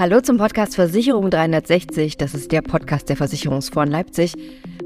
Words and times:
Hallo 0.00 0.20
zum 0.20 0.36
Podcast 0.36 0.76
Versicherung 0.76 1.28
360. 1.28 2.18
Das 2.18 2.32
ist 2.32 2.52
der 2.52 2.62
Podcast 2.62 3.08
der 3.08 3.16
Versicherungsfonds 3.16 3.90
Leipzig. 3.90 4.32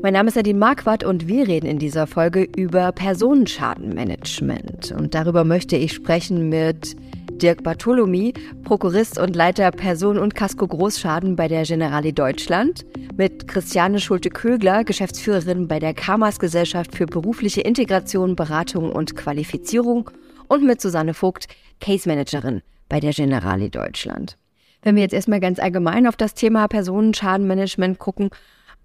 Mein 0.00 0.14
Name 0.14 0.30
ist 0.30 0.36
Nadine 0.36 0.58
Marquardt 0.58 1.04
und 1.04 1.28
wir 1.28 1.46
reden 1.46 1.66
in 1.66 1.78
dieser 1.78 2.06
Folge 2.06 2.48
über 2.56 2.92
Personenschadenmanagement. 2.92 4.92
Und 4.92 5.14
darüber 5.14 5.44
möchte 5.44 5.76
ich 5.76 5.92
sprechen 5.92 6.48
mit 6.48 6.96
Dirk 7.30 7.62
Bartholomi, 7.62 8.32
Prokurist 8.64 9.18
und 9.18 9.36
Leiter 9.36 9.70
Personen- 9.70 10.18
und 10.18 10.34
Kasko-Großschaden 10.34 11.36
bei 11.36 11.46
der 11.46 11.64
Generali 11.64 12.14
Deutschland, 12.14 12.86
mit 13.14 13.46
Christiane 13.46 14.00
Schulte-Kögler, 14.00 14.82
Geschäftsführerin 14.82 15.68
bei 15.68 15.78
der 15.78 15.92
Kamas 15.92 16.38
Gesellschaft 16.38 16.96
für 16.96 17.04
berufliche 17.04 17.60
Integration, 17.60 18.34
Beratung 18.34 18.90
und 18.90 19.14
Qualifizierung 19.14 20.10
und 20.48 20.64
mit 20.64 20.80
Susanne 20.80 21.12
Vogt, 21.12 21.48
Case 21.80 22.08
Managerin 22.08 22.62
bei 22.88 22.98
der 22.98 23.12
Generali 23.12 23.68
Deutschland. 23.68 24.38
Wenn 24.82 24.96
wir 24.96 25.02
jetzt 25.02 25.14
erstmal 25.14 25.40
ganz 25.40 25.58
allgemein 25.58 26.06
auf 26.06 26.16
das 26.16 26.34
Thema 26.34 26.66
Personenschadenmanagement 26.66 27.98
gucken, 27.98 28.30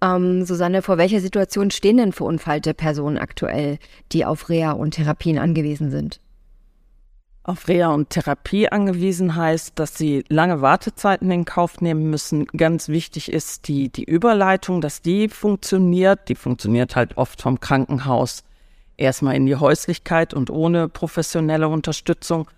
ähm, 0.00 0.44
Susanne, 0.44 0.82
vor 0.82 0.96
welcher 0.96 1.20
Situation 1.20 1.70
stehen 1.70 1.96
denn 1.96 2.12
verunfallte 2.12 2.72
Personen 2.72 3.18
aktuell, 3.18 3.78
die 4.12 4.24
auf 4.24 4.48
Reha 4.48 4.72
und 4.72 4.92
Therapien 4.92 5.38
angewiesen 5.38 5.90
sind? 5.90 6.20
Auf 7.42 7.66
Reha 7.66 7.88
und 7.94 8.10
Therapie 8.10 8.68
angewiesen 8.68 9.34
heißt, 9.34 9.78
dass 9.78 9.96
sie 9.96 10.22
lange 10.28 10.60
Wartezeiten 10.60 11.30
in 11.30 11.46
Kauf 11.46 11.80
nehmen 11.80 12.10
müssen. 12.10 12.44
Ganz 12.46 12.88
wichtig 12.88 13.32
ist 13.32 13.68
die, 13.68 13.88
die 13.90 14.04
Überleitung, 14.04 14.80
dass 14.82 15.00
die 15.00 15.28
funktioniert. 15.28 16.28
Die 16.28 16.34
funktioniert 16.34 16.94
halt 16.94 17.16
oft 17.16 17.40
vom 17.40 17.58
Krankenhaus 17.58 18.44
erstmal 18.98 19.34
in 19.34 19.46
die 19.46 19.56
Häuslichkeit 19.56 20.34
und 20.34 20.50
ohne 20.50 20.88
professionelle 20.88 21.68
Unterstützung. 21.68 22.48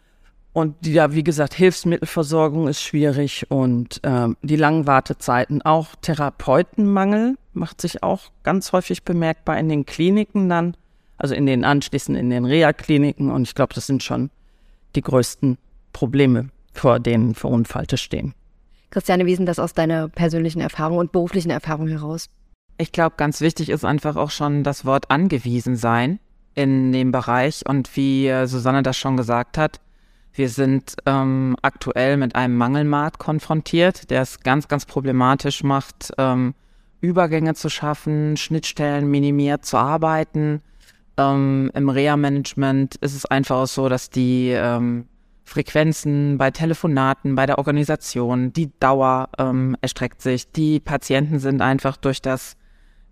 Und 0.53 0.85
ja, 0.85 1.13
wie 1.13 1.23
gesagt, 1.23 1.55
Hilfsmittelversorgung 1.55 2.67
ist 2.67 2.83
schwierig 2.83 3.47
und 3.51 4.01
ähm, 4.03 4.37
die 4.43 4.57
langen 4.57 4.87
Wartezeiten. 4.87 5.63
Auch 5.63 5.95
Therapeutenmangel 6.03 7.37
macht 7.53 7.81
sich 7.81 8.03
auch 8.03 8.33
ganz 8.43 8.73
häufig 8.73 9.05
bemerkbar 9.05 9.59
in 9.59 9.69
den 9.69 9.87
Kliniken 9.87 10.49
dann, 10.49 10.77
also 11.19 11.35
in 11.35 11.47
den 11.47 11.65
anschließend 11.65 12.19
in 12.19 12.31
den 12.31 12.45
Reha-Kliniken. 12.45 13.31
Und 13.31 13.43
ich 13.43 13.55
glaube, 13.55 13.75
das 13.75 13.87
sind 13.87 14.03
schon 14.03 14.31
die 14.97 15.03
größten 15.03 15.57
Probleme, 15.93 16.51
vor 16.73 16.99
denen 16.99 17.35
Verunfallte 17.35 17.97
stehen. 17.97 18.35
Christiane, 18.91 19.27
wie 19.27 19.33
ist 19.33 19.45
das 19.45 19.61
aus 19.61 19.73
deiner 19.73 20.09
persönlichen 20.09 20.61
Erfahrung 20.61 20.99
und 20.99 21.13
beruflichen 21.13 21.51
Erfahrung 21.51 21.87
heraus? 21.87 22.29
Ich 22.77 22.91
glaube, 22.91 23.15
ganz 23.17 23.41
wichtig 23.41 23.69
ist 23.69 23.85
einfach 23.85 24.17
auch 24.17 24.31
schon 24.31 24.65
das 24.65 24.85
Wort 24.85 25.13
angewiesen 25.13 25.77
sein 25.77 26.19
in 26.57 26.91
dem 26.91 27.13
Bereich. 27.13 27.63
Und 27.69 27.95
wie 27.97 28.27
äh, 28.27 28.47
Susanne 28.47 28.83
das 28.83 28.97
schon 28.97 29.17
gesagt 29.17 29.59
hat, 29.59 29.81
wir 30.33 30.49
sind 30.49 30.95
ähm, 31.07 31.57
aktuell 31.63 32.17
mit 32.17 32.37
einem 32.37 32.57
Mangelmarkt 32.57 33.19
konfrontiert, 33.19 34.11
der 34.11 34.23
es 34.23 34.41
ganz, 34.41 34.69
ganz 34.69 34.87
problematisch 34.87 35.63
macht, 35.63 36.13
ähm, 36.19 36.55
Übergänge 37.01 37.55
zu 37.55 37.69
schaffen, 37.69 38.37
Schnittstellen 38.37 39.11
minimiert 39.11 39.65
zu 39.65 39.77
arbeiten. 39.79 40.63
Ähm, 41.17 41.71
Im 41.75 41.89
Reha-Management 41.89 42.97
ist 42.97 43.15
es 43.15 43.27
einfach 43.27 43.57
auch 43.57 43.67
so, 43.67 43.89
dass 43.89 44.11
die 44.11 44.51
ähm, 44.51 45.07
Frequenzen 45.45 46.39
bei 46.39 46.51
Telefonaten, 46.51 47.35
bei 47.35 47.47
der 47.47 47.59
Organisation, 47.59 48.53
die 48.53 48.71
Dauer 48.79 49.31
ähm, 49.39 49.77
erstreckt 49.81 50.23
sich. 50.23 50.53
Die 50.53 50.79
Patienten 50.79 51.41
sind 51.41 51.61
einfach 51.61 51.97
durch 51.97 52.23
das 52.23 52.57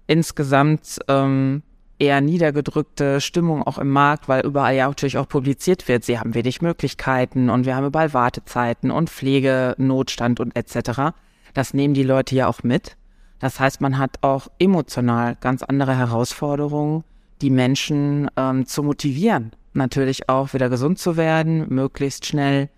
insgesamt 0.07 0.99
ähm, 1.09 1.63
eher 1.99 2.21
niedergedrückte 2.21 3.21
Stimmung 3.21 3.63
auch 3.63 3.79
im 3.79 3.91
Markt, 3.91 4.29
weil 4.29 4.45
überall 4.45 4.75
ja 4.75 4.89
natürlich 4.89 5.19
auch 5.19 5.29
publiziert 5.29 5.89
wird, 5.89 6.05
sie 6.05 6.19
haben 6.19 6.35
wenig 6.35 6.63
Möglichkeiten 6.63 7.51
und 7.51 7.67
wir 7.67 7.75
haben 7.75 7.87
überall 7.87 8.15
Wartezeiten 8.15 8.91
und 8.91 9.11
Pflegenotstand 9.11 10.41
und 10.41 10.57
etc. 10.57 11.15
Das 11.55 11.75
nehmen 11.75 11.95
die 11.95 12.05
Leute 12.05 12.35
ja 12.35 12.47
auch 12.47 12.63
mit. 12.63 12.97
Das 13.41 13.61
heißt, 13.61 13.81
man 13.81 13.99
hat 13.99 14.19
auch 14.23 14.49
emotional 14.59 15.37
ganz 15.41 15.63
andere 15.63 15.97
Herausforderungen, 15.97 17.05
die 17.41 17.51
Menschen 17.51 18.29
ähm, 18.37 18.67
zu 18.67 18.83
motivieren, 18.83 19.53
natürlich 19.75 20.29
auch 20.29 20.55
wieder 20.55 20.69
gesund 20.69 20.99
zu 20.99 21.17
werden, 21.17 21.67
möglichst 21.69 22.27
schnell 22.27 22.69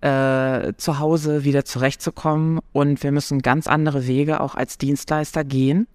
äh, 0.00 0.72
zu 0.76 0.98
Hause 0.98 1.44
wieder 1.44 1.64
zurechtzukommen. 1.64 2.60
Und 2.72 3.02
wir 3.02 3.12
müssen 3.12 3.42
ganz 3.42 3.66
andere 3.66 4.06
Wege 4.06 4.40
auch 4.40 4.54
als 4.54 4.78
Dienstleister 4.78 5.44
gehen, 5.44 5.86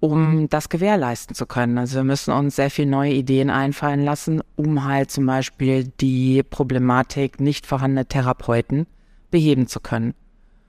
um 0.00 0.42
mhm. 0.42 0.48
das 0.48 0.68
gewährleisten 0.68 1.34
zu 1.34 1.46
können. 1.46 1.78
Also 1.78 1.96
wir 1.96 2.04
müssen 2.04 2.32
uns 2.32 2.56
sehr 2.56 2.70
viele 2.70 2.90
neue 2.90 3.12
Ideen 3.12 3.50
einfallen 3.50 4.04
lassen, 4.04 4.42
um 4.56 4.84
halt 4.84 5.10
zum 5.10 5.26
Beispiel 5.26 5.92
die 6.00 6.42
Problematik 6.42 7.40
nicht 7.40 7.66
vorhandener 7.66 8.06
Therapeuten 8.06 8.86
beheben 9.30 9.66
zu 9.66 9.80
können. 9.80 10.14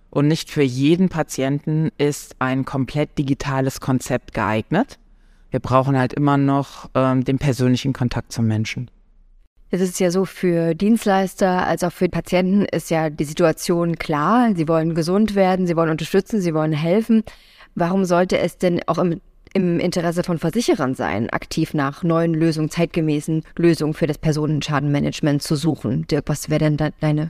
Und 0.09 0.27
nicht 0.27 0.49
für 0.49 0.63
jeden 0.63 1.09
Patienten 1.09 1.89
ist 1.97 2.37
ein 2.39 2.65
komplett 2.65 3.17
digitales 3.17 3.81
Konzept 3.81 4.33
geeignet. 4.33 4.97
Wir 5.51 5.59
brauchen 5.59 5.97
halt 5.97 6.13
immer 6.13 6.37
noch 6.37 6.89
ähm, 6.95 7.23
den 7.23 7.39
persönlichen 7.39 7.93
Kontakt 7.93 8.31
zum 8.31 8.47
Menschen. 8.47 8.89
Es 9.69 9.81
ist 9.81 9.99
ja 9.99 10.11
so, 10.11 10.23
für 10.23 10.75
Dienstleister 10.75 11.67
als 11.67 11.83
auch 11.83 11.91
für 11.91 12.07
Patienten 12.07 12.63
ist 12.63 12.89
ja 12.89 13.09
die 13.09 13.25
Situation 13.25 13.97
klar. 13.97 14.51
Sie 14.55 14.67
wollen 14.67 14.95
gesund 14.95 15.35
werden, 15.35 15.67
sie 15.67 15.75
wollen 15.75 15.89
unterstützen, 15.89 16.39
sie 16.39 16.53
wollen 16.53 16.71
helfen. 16.71 17.23
Warum 17.79 18.05
sollte 18.05 18.39
es 18.39 18.57
denn 18.57 18.81
auch 18.87 18.97
im, 18.97 19.21
im 19.53 19.79
Interesse 19.79 20.23
von 20.23 20.39
Versicherern 20.39 20.95
sein, 20.95 21.29
aktiv 21.29 21.75
nach 21.75 22.01
neuen 22.01 22.33
Lösungen, 22.33 22.71
zeitgemäßen 22.71 23.43
Lösungen 23.55 23.93
für 23.93 24.07
das 24.07 24.17
Personenschadenmanagement 24.17 25.43
zu 25.43 25.55
suchen? 25.55 26.07
Dirk, 26.07 26.23
was 26.25 26.49
wäre 26.49 26.71
denn 26.71 26.91
deine 26.99 27.29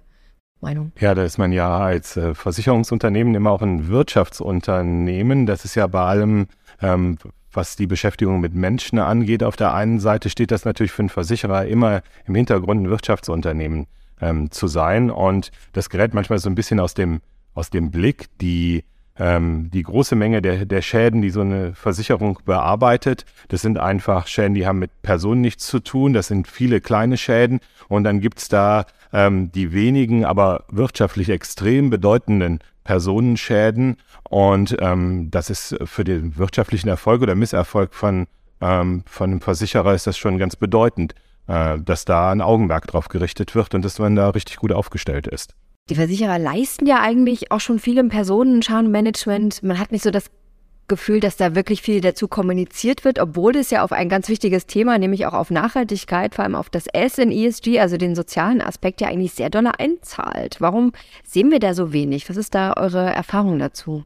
Meinung? 0.62 0.94
Ja, 1.02 1.14
da 1.16 1.26
ist 1.26 1.38
man 1.38 1.52
ja 1.52 1.78
als 1.78 2.16
äh, 2.16 2.34
Versicherungsunternehmen 2.34 3.36
immer 3.36 3.52
auch 3.52 3.62
ein 3.62 3.90
Wirtschaftsunternehmen. 3.90 5.48
Das 5.48 5.66
ist 5.66 5.76
ja 5.76 5.86
bei 5.86 6.06
allem, 6.06 6.48
ähm, 6.82 7.18
was 7.52 7.76
die 7.76 7.86
Beschäftigung 7.86 8.40
mit 8.40 8.56
Menschen 8.56 9.00
angeht. 9.00 9.44
Auf 9.44 9.58
der 9.58 9.74
einen 9.74 10.00
Seite 10.00 10.30
steht 10.30 10.52
das 10.52 10.64
natürlich 10.64 10.94
für 10.94 11.02
einen 11.02 11.10
Versicherer 11.10 11.66
immer 11.66 12.04
im 12.26 12.36
Hintergrund 12.36 12.84
ein 12.84 12.90
Wirtschaftsunternehmen 12.90 13.88
ähm, 14.22 14.50
zu 14.50 14.68
sein. 14.68 15.12
Und 15.12 15.52
das 15.74 15.90
gerät 15.90 16.14
manchmal 16.14 16.40
so 16.40 16.50
ein 16.50 16.56
bisschen 16.56 16.80
aus 16.80 16.94
dem, 16.94 17.20
aus 17.54 17.70
dem 17.70 17.92
Blick, 17.92 18.28
die 18.40 18.86
ähm, 19.20 19.70
die 19.72 19.84
große 19.84 20.16
Menge 20.16 20.42
der, 20.42 20.66
der 20.66 20.82
Schäden, 20.82 21.22
die 21.22 21.30
so 21.30 21.42
eine 21.42 21.74
Versicherung 21.74 22.40
bearbeitet, 22.46 23.26
das 23.48 23.62
sind 23.62 23.80
einfach 23.80 24.28
Schäden, 24.28 24.54
die 24.54 24.68
haben 24.68 24.80
mit 24.80 25.02
Personen 25.02 25.42
nichts 25.42 25.68
zu 25.68 25.80
tun. 25.80 26.14
Das 26.14 26.28
sind 26.28 26.48
viele 26.48 26.82
kleine 26.82 27.18
Schäden. 27.18 27.60
Und 27.88 28.04
dann 28.04 28.20
gibt's 28.20 28.50
da 28.50 28.86
ähm, 29.14 29.52
die 29.52 29.74
wenigen, 29.74 30.26
aber 30.26 30.66
wirtschaftlich 30.70 31.30
extrem 31.30 31.90
bedeutenden 31.90 32.60
Personenschäden. 32.84 33.98
Und 34.30 34.78
ähm, 34.80 35.30
das 35.32 35.50
ist 35.50 35.76
für 35.86 36.04
den 36.04 36.38
wirtschaftlichen 36.38 36.90
Erfolg 36.90 37.22
oder 37.22 37.36
Misserfolg 37.36 37.94
von, 37.94 38.28
ähm, 38.62 39.04
von 39.06 39.32
einem 39.32 39.42
Versicherer 39.42 39.94
ist 39.94 40.08
das 40.08 40.18
schon 40.18 40.38
ganz 40.38 40.56
bedeutend, 40.56 41.16
äh, 41.48 41.80
dass 41.80 42.06
da 42.06 42.32
ein 42.32 42.42
Augenmerk 42.42 42.88
drauf 42.88 43.08
gerichtet 43.08 43.56
wird 43.56 43.74
und 43.74 43.84
dass 43.84 44.00
man 44.00 44.16
da 44.16 44.30
richtig 44.30 44.58
gut 44.58 44.72
aufgestellt 44.72 45.28
ist. 45.28 45.54
Die 45.90 45.96
Versicherer 45.96 46.38
leisten 46.38 46.86
ja 46.86 47.02
eigentlich 47.02 47.52
auch 47.52 47.62
schon 47.62 47.80
viel 47.80 47.98
im 47.98 48.10
Personenschadenmanagement. 48.10 49.64
Man 49.64 49.80
hat 49.80 49.92
nicht 49.92 50.04
so 50.04 50.12
das 50.12 50.30
Gefühl, 50.90 51.20
dass 51.20 51.36
da 51.36 51.54
wirklich 51.56 51.82
viel 51.82 52.02
dazu 52.02 52.28
kommuniziert 52.28 53.04
wird, 53.04 53.20
obwohl 53.20 53.56
es 53.58 53.72
ja 53.72 53.84
auf 53.84 53.92
ein 53.92 54.08
ganz 54.08 54.30
wichtiges 54.30 54.68
Thema, 54.68 54.98
nämlich 54.98 55.26
auch 55.26 55.34
auf 55.34 55.50
Nachhaltigkeit, 55.50 56.36
vor 56.36 56.46
allem 56.46 56.56
auf 56.56 56.70
das 56.70 56.88
S 56.88 57.18
in 57.18 57.32
ESG, 57.32 57.80
also 57.80 57.98
den 57.98 58.16
sozialen 58.16 58.62
Aspekt, 58.62 59.02
ja 59.02 59.08
eigentlich 59.08 59.34
sehr 59.34 59.50
doll 59.50 59.68
einzahlt. 59.68 60.58
Warum 60.60 60.94
sehen 61.26 61.52
wir 61.52 61.60
da 61.60 61.74
so 61.74 61.92
wenig? 61.92 62.30
Was 62.30 62.38
ist 62.38 62.56
da 62.56 62.74
eure 62.74 63.04
Erfahrung 63.04 63.60
dazu? 63.60 64.06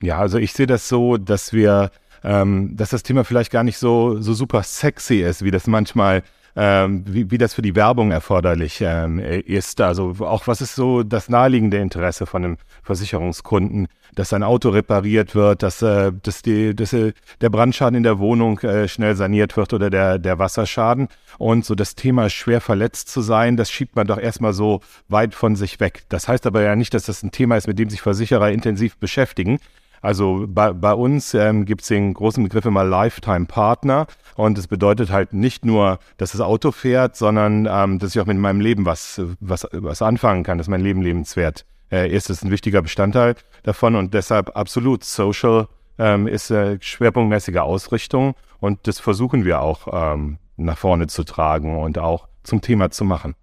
Ja, 0.00 0.18
also 0.18 0.38
ich 0.38 0.52
sehe 0.52 0.66
das 0.66 0.88
so, 0.88 1.16
dass 1.16 1.52
wir, 1.52 1.90
ähm, 2.22 2.76
dass 2.76 2.90
das 2.90 3.02
Thema 3.02 3.24
vielleicht 3.24 3.50
gar 3.50 3.64
nicht 3.64 3.78
so, 3.78 4.20
so 4.20 4.34
super 4.34 4.62
sexy 4.62 5.22
ist, 5.22 5.44
wie 5.44 5.50
das 5.50 5.66
manchmal 5.66 6.22
ähm, 6.54 7.04
wie, 7.06 7.30
wie 7.30 7.38
das 7.38 7.54
für 7.54 7.62
die 7.62 7.74
Werbung 7.74 8.10
erforderlich 8.10 8.80
ähm, 8.82 9.18
ist. 9.18 9.80
Also 9.80 10.14
auch 10.20 10.46
was 10.46 10.60
ist 10.60 10.74
so 10.74 11.02
das 11.02 11.28
naheliegende 11.28 11.78
Interesse 11.78 12.26
von 12.26 12.44
einem 12.44 12.56
Versicherungskunden, 12.82 13.88
dass 14.14 14.32
ein 14.32 14.42
Auto 14.42 14.68
repariert 14.68 15.34
wird, 15.34 15.62
dass, 15.62 15.80
äh, 15.80 16.12
dass, 16.22 16.42
die, 16.42 16.74
dass 16.74 16.92
äh, 16.92 17.12
der 17.40 17.50
Brandschaden 17.50 17.96
in 17.96 18.02
der 18.02 18.18
Wohnung 18.18 18.58
äh, 18.60 18.86
schnell 18.88 19.16
saniert 19.16 19.56
wird 19.56 19.72
oder 19.72 19.88
der, 19.88 20.18
der 20.18 20.38
Wasserschaden. 20.38 21.08
Und 21.38 21.64
so 21.64 21.74
das 21.74 21.94
Thema 21.94 22.28
schwer 22.28 22.60
verletzt 22.60 23.08
zu 23.08 23.22
sein, 23.22 23.56
das 23.56 23.70
schiebt 23.70 23.96
man 23.96 24.06
doch 24.06 24.18
erstmal 24.18 24.52
so 24.52 24.80
weit 25.08 25.34
von 25.34 25.56
sich 25.56 25.80
weg. 25.80 26.02
Das 26.10 26.28
heißt 26.28 26.46
aber 26.46 26.62
ja 26.62 26.76
nicht, 26.76 26.92
dass 26.92 27.06
das 27.06 27.22
ein 27.22 27.32
Thema 27.32 27.56
ist, 27.56 27.66
mit 27.66 27.78
dem 27.78 27.88
sich 27.88 28.02
Versicherer 28.02 28.50
intensiv 28.50 28.98
beschäftigen. 28.98 29.58
Also 30.02 30.46
bei, 30.48 30.72
bei 30.72 30.92
uns 30.92 31.32
ähm, 31.32 31.64
gibt 31.64 31.82
es 31.82 31.88
den 31.88 32.12
großen 32.12 32.42
Begriff 32.42 32.64
immer 32.64 32.84
Lifetime 32.84 33.46
Partner. 33.46 34.08
Und 34.36 34.58
es 34.58 34.66
bedeutet 34.66 35.10
halt 35.10 35.32
nicht 35.32 35.64
nur, 35.64 35.98
dass 36.16 36.32
das 36.32 36.40
Auto 36.40 36.72
fährt, 36.72 37.16
sondern 37.16 37.68
ähm, 37.70 37.98
dass 37.98 38.14
ich 38.14 38.20
auch 38.20 38.26
mit 38.26 38.38
meinem 38.38 38.60
Leben 38.60 38.86
was, 38.86 39.20
was, 39.40 39.66
was 39.72 40.02
anfangen 40.02 40.42
kann, 40.42 40.58
dass 40.58 40.68
mein 40.68 40.82
Leben 40.82 41.02
lebenswert 41.02 41.64
äh, 41.90 42.08
ist. 42.10 42.30
Das 42.30 42.38
ist 42.38 42.44
ein 42.44 42.50
wichtiger 42.50 42.82
Bestandteil 42.82 43.34
davon 43.62 43.94
und 43.94 44.14
deshalb 44.14 44.56
absolut 44.56 45.04
Social 45.04 45.68
ähm, 45.98 46.26
ist 46.26 46.50
äh, 46.50 46.78
schwerpunktmäßige 46.80 47.58
Ausrichtung 47.58 48.34
und 48.60 48.86
das 48.86 48.98
versuchen 48.98 49.44
wir 49.44 49.60
auch 49.60 49.88
ähm, 50.14 50.38
nach 50.56 50.78
vorne 50.78 51.06
zu 51.06 51.24
tragen 51.24 51.78
und 51.78 51.98
auch 51.98 52.28
zum 52.42 52.60
Thema 52.60 52.90
zu 52.90 53.04
machen. 53.04 53.34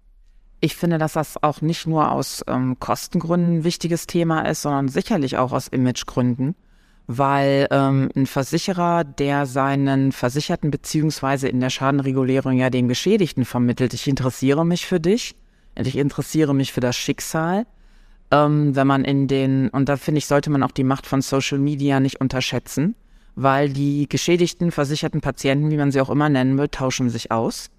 Ich 0.60 0.76
finde, 0.76 0.98
dass 0.98 1.14
das 1.14 1.42
auch 1.42 1.62
nicht 1.62 1.86
nur 1.86 2.12
aus 2.12 2.44
ähm, 2.46 2.78
Kostengründen 2.78 3.58
ein 3.58 3.64
wichtiges 3.64 4.06
Thema 4.06 4.42
ist, 4.42 4.62
sondern 4.62 4.88
sicherlich 4.88 5.38
auch 5.38 5.52
aus 5.52 5.68
Imagegründen, 5.68 6.54
weil 7.12 7.66
ähm, 7.72 8.08
ein 8.14 8.26
Versicherer, 8.26 9.02
der 9.02 9.44
seinen 9.44 10.12
Versicherten 10.12 10.70
beziehungsweise 10.70 11.48
in 11.48 11.58
der 11.58 11.68
Schadenregulierung 11.68 12.52
ja 12.52 12.70
dem 12.70 12.86
Geschädigten 12.86 13.44
vermittelt, 13.44 13.94
ich 13.94 14.06
interessiere 14.06 14.64
mich 14.64 14.86
für 14.86 15.00
dich, 15.00 15.34
ich 15.74 15.96
interessiere 15.96 16.54
mich 16.54 16.72
für 16.72 16.78
das 16.78 16.96
Schicksal, 16.96 17.66
ähm, 18.30 18.76
wenn 18.76 18.86
man 18.86 19.04
in 19.04 19.26
den, 19.26 19.70
und 19.70 19.88
da 19.88 19.96
finde 19.96 20.18
ich, 20.18 20.26
sollte 20.26 20.50
man 20.50 20.62
auch 20.62 20.70
die 20.70 20.84
Macht 20.84 21.04
von 21.04 21.20
Social 21.20 21.58
Media 21.58 21.98
nicht 21.98 22.20
unterschätzen, 22.20 22.94
weil 23.34 23.70
die 23.70 24.08
geschädigten, 24.08 24.70
versicherten 24.70 25.20
Patienten, 25.20 25.72
wie 25.72 25.78
man 25.78 25.90
sie 25.90 26.00
auch 26.00 26.10
immer 26.10 26.28
nennen 26.28 26.58
will, 26.58 26.68
tauschen 26.68 27.10
sich 27.10 27.32
aus. 27.32 27.70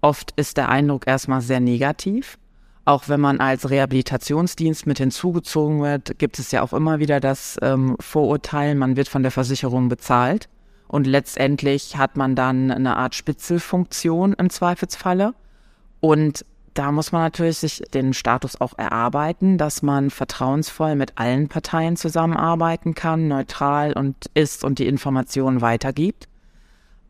Oft 0.00 0.32
ist 0.34 0.56
der 0.56 0.68
Eindruck 0.68 1.06
erstmal 1.06 1.42
sehr 1.42 1.60
negativ. 1.60 2.38
Auch 2.86 3.08
wenn 3.08 3.20
man 3.20 3.40
als 3.40 3.70
Rehabilitationsdienst 3.70 4.86
mit 4.86 4.98
hinzugezogen 4.98 5.82
wird, 5.82 6.18
gibt 6.18 6.38
es 6.38 6.50
ja 6.50 6.62
auch 6.62 6.74
immer 6.74 6.98
wieder 6.98 7.18
das 7.18 7.56
ähm, 7.62 7.96
Vorurteil, 7.98 8.74
man 8.74 8.96
wird 8.96 9.08
von 9.08 9.22
der 9.22 9.32
Versicherung 9.32 9.88
bezahlt. 9.88 10.48
Und 10.86 11.06
letztendlich 11.06 11.96
hat 11.96 12.16
man 12.16 12.36
dann 12.36 12.70
eine 12.70 12.96
Art 12.96 13.14
Spitzelfunktion 13.14 14.34
im 14.34 14.50
Zweifelsfalle. 14.50 15.34
Und 16.00 16.44
da 16.74 16.92
muss 16.92 17.12
man 17.12 17.22
natürlich 17.22 17.58
sich 17.58 17.82
den 17.94 18.12
Status 18.12 18.60
auch 18.60 18.76
erarbeiten, 18.76 19.56
dass 19.56 19.82
man 19.82 20.10
vertrauensvoll 20.10 20.96
mit 20.96 21.12
allen 21.16 21.48
Parteien 21.48 21.96
zusammenarbeiten 21.96 22.94
kann, 22.94 23.28
neutral 23.28 23.92
und 23.94 24.16
ist 24.34 24.64
und 24.64 24.78
die 24.78 24.86
Informationen 24.86 25.62
weitergibt. 25.62 26.28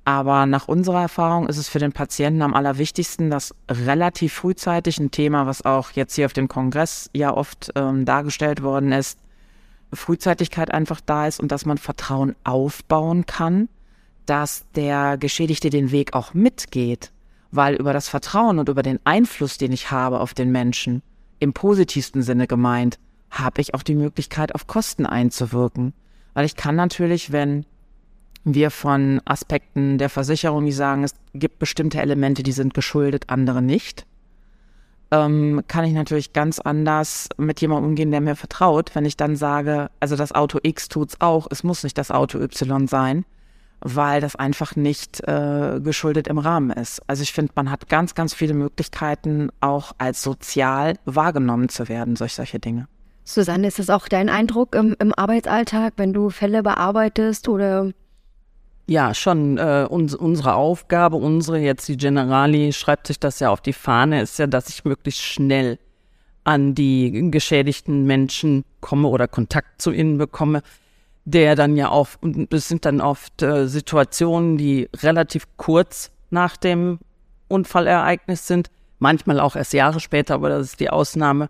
Aber 0.04 0.44
nach 0.44 0.68
unserer 0.68 1.00
Erfahrung 1.00 1.48
ist 1.48 1.56
es 1.56 1.68
für 1.68 1.78
den 1.78 1.92
Patienten 1.92 2.42
am 2.42 2.52
allerwichtigsten, 2.52 3.30
dass 3.30 3.54
relativ 3.70 4.34
frühzeitig 4.34 4.98
ein 4.98 5.10
Thema, 5.10 5.46
was 5.46 5.64
auch 5.64 5.92
jetzt 5.92 6.14
hier 6.14 6.26
auf 6.26 6.34
dem 6.34 6.48
Kongress 6.48 7.08
ja 7.14 7.34
oft 7.34 7.72
ähm, 7.74 8.04
dargestellt 8.04 8.62
worden 8.62 8.92
ist, 8.92 9.18
Frühzeitigkeit 9.92 10.72
einfach 10.72 11.00
da 11.00 11.26
ist 11.26 11.40
und 11.40 11.52
dass 11.52 11.64
man 11.64 11.78
Vertrauen 11.78 12.34
aufbauen 12.44 13.24
kann, 13.26 13.68
dass 14.26 14.64
der 14.74 15.16
Geschädigte 15.16 15.70
den 15.70 15.90
Weg 15.90 16.14
auch 16.14 16.34
mitgeht, 16.34 17.12
weil 17.50 17.74
über 17.74 17.92
das 17.92 18.08
Vertrauen 18.08 18.58
und 18.58 18.68
über 18.68 18.82
den 18.82 18.98
Einfluss, 19.04 19.56
den 19.56 19.72
ich 19.72 19.90
habe 19.90 20.20
auf 20.20 20.34
den 20.34 20.50
Menschen, 20.52 21.02
im 21.38 21.52
positivsten 21.52 22.22
Sinne 22.22 22.46
gemeint, 22.46 22.98
habe 23.30 23.60
ich 23.60 23.74
auch 23.74 23.82
die 23.82 23.94
Möglichkeit, 23.94 24.54
auf 24.54 24.66
Kosten 24.66 25.06
einzuwirken. 25.06 25.92
Weil 26.34 26.46
ich 26.46 26.56
kann 26.56 26.76
natürlich, 26.76 27.32
wenn 27.32 27.66
wir 28.44 28.70
von 28.70 29.20
Aspekten 29.24 29.98
der 29.98 30.10
Versicherung, 30.10 30.64
die 30.64 30.72
sagen, 30.72 31.04
es 31.04 31.14
gibt 31.32 31.58
bestimmte 31.58 32.00
Elemente, 32.00 32.42
die 32.42 32.52
sind 32.52 32.74
geschuldet, 32.74 33.24
andere 33.28 33.62
nicht, 33.62 34.06
ähm, 35.10 35.62
kann 35.68 35.84
ich 35.84 35.92
natürlich 35.92 36.32
ganz 36.32 36.58
anders 36.58 37.28
mit 37.36 37.60
jemandem 37.60 37.90
umgehen, 37.90 38.10
der 38.10 38.20
mir 38.20 38.36
vertraut, 38.36 38.94
wenn 38.94 39.04
ich 39.04 39.16
dann 39.16 39.36
sage, 39.36 39.90
also 40.00 40.16
das 40.16 40.32
Auto 40.32 40.58
X 40.62 40.88
tut's 40.88 41.20
auch, 41.20 41.46
es 41.50 41.64
muss 41.64 41.84
nicht 41.84 41.96
das 41.96 42.10
Auto 42.10 42.38
Y 42.38 42.86
sein, 42.86 43.24
weil 43.80 44.20
das 44.20 44.36
einfach 44.36 44.76
nicht 44.76 45.20
äh, 45.28 45.80
geschuldet 45.82 46.26
im 46.28 46.38
Rahmen 46.38 46.70
ist. 46.70 47.02
Also 47.06 47.22
ich 47.22 47.32
finde, 47.32 47.52
man 47.54 47.70
hat 47.70 47.88
ganz, 47.88 48.14
ganz 48.14 48.34
viele 48.34 48.54
Möglichkeiten, 48.54 49.50
auch 49.60 49.92
als 49.98 50.22
sozial 50.22 50.94
wahrgenommen 51.04 51.68
zu 51.68 51.88
werden, 51.88 52.16
solch 52.16 52.34
solche 52.34 52.58
Dinge. 52.58 52.88
Susanne, 53.24 53.68
ist 53.68 53.78
das 53.78 53.88
auch 53.88 54.08
dein 54.08 54.28
Eindruck 54.28 54.74
im, 54.74 54.96
im 54.98 55.14
Arbeitsalltag, 55.14 55.94
wenn 55.96 56.12
du 56.12 56.28
Fälle 56.28 56.62
bearbeitest 56.62 57.48
oder 57.48 57.90
ja, 58.86 59.14
schon 59.14 59.56
äh, 59.58 59.86
uns, 59.88 60.14
unsere 60.14 60.54
Aufgabe, 60.54 61.16
unsere 61.16 61.58
jetzt 61.58 61.88
die 61.88 61.96
Generali 61.96 62.72
schreibt 62.72 63.06
sich 63.06 63.18
das 63.18 63.40
ja 63.40 63.50
auf 63.50 63.60
die 63.60 63.72
Fahne, 63.72 64.20
ist 64.22 64.38
ja, 64.38 64.46
dass 64.46 64.68
ich 64.68 64.84
möglichst 64.84 65.22
schnell 65.22 65.78
an 66.44 66.74
die 66.74 67.30
geschädigten 67.30 68.04
Menschen 68.04 68.64
komme 68.80 69.08
oder 69.08 69.26
Kontakt 69.26 69.80
zu 69.80 69.90
ihnen 69.90 70.18
bekomme, 70.18 70.62
der 71.24 71.56
dann 71.56 71.76
ja 71.76 71.88
auch, 71.88 72.08
das 72.22 72.68
sind 72.68 72.84
dann 72.84 73.00
oft 73.00 73.40
äh, 73.40 73.66
Situationen, 73.66 74.58
die 74.58 74.90
relativ 75.02 75.46
kurz 75.56 76.10
nach 76.28 76.58
dem 76.58 76.98
Unfallereignis 77.48 78.46
sind, 78.46 78.70
manchmal 78.98 79.40
auch 79.40 79.56
erst 79.56 79.72
Jahre 79.72 80.00
später, 80.00 80.34
aber 80.34 80.50
das 80.50 80.66
ist 80.66 80.80
die 80.80 80.90
Ausnahme. 80.90 81.48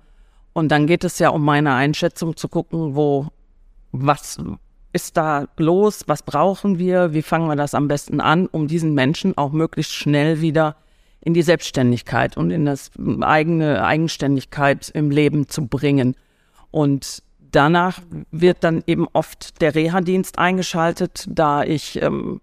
Und 0.53 0.69
dann 0.69 0.87
geht 0.87 1.03
es 1.03 1.19
ja 1.19 1.31
um 1.31 1.45
meine 1.45 1.75
Einschätzung 1.75 2.37
zu 2.37 2.49
gucken, 2.49 2.95
wo, 2.95 3.27
was, 3.91 4.39
ist 4.95 5.17
da 5.17 5.49
los? 5.57 6.05
Was 6.07 6.23
brauchen 6.23 6.79
wir? 6.79 7.13
Wie 7.13 7.23
fangen 7.23 7.49
wir 7.49 7.57
das 7.57 7.75
am 7.75 7.89
besten 7.89 8.21
an, 8.21 8.47
um 8.47 8.69
diesen 8.69 8.95
Menschen 8.95 9.37
auch 9.37 9.53
möglichst 9.53 9.93
schnell 9.93 10.41
wieder 10.41 10.77
in 11.21 11.35
die 11.35 11.43
Selbstständigkeit 11.43 12.37
und 12.37 12.51
in 12.51 12.65
das 12.65 12.93
eigene 13.21 13.85
Eigenständigkeit 13.85 14.91
im 14.91 15.11
Leben 15.11 15.49
zu 15.49 15.67
bringen? 15.67 16.15
Und 16.71 17.23
danach 17.51 18.01
wird 18.31 18.63
dann 18.63 18.85
eben 18.87 19.09
oft 19.13 19.61
der 19.61 19.75
Reha-Dienst 19.75 20.39
eingeschaltet, 20.39 21.27
da 21.29 21.65
ich 21.65 22.01
ähm, 22.01 22.41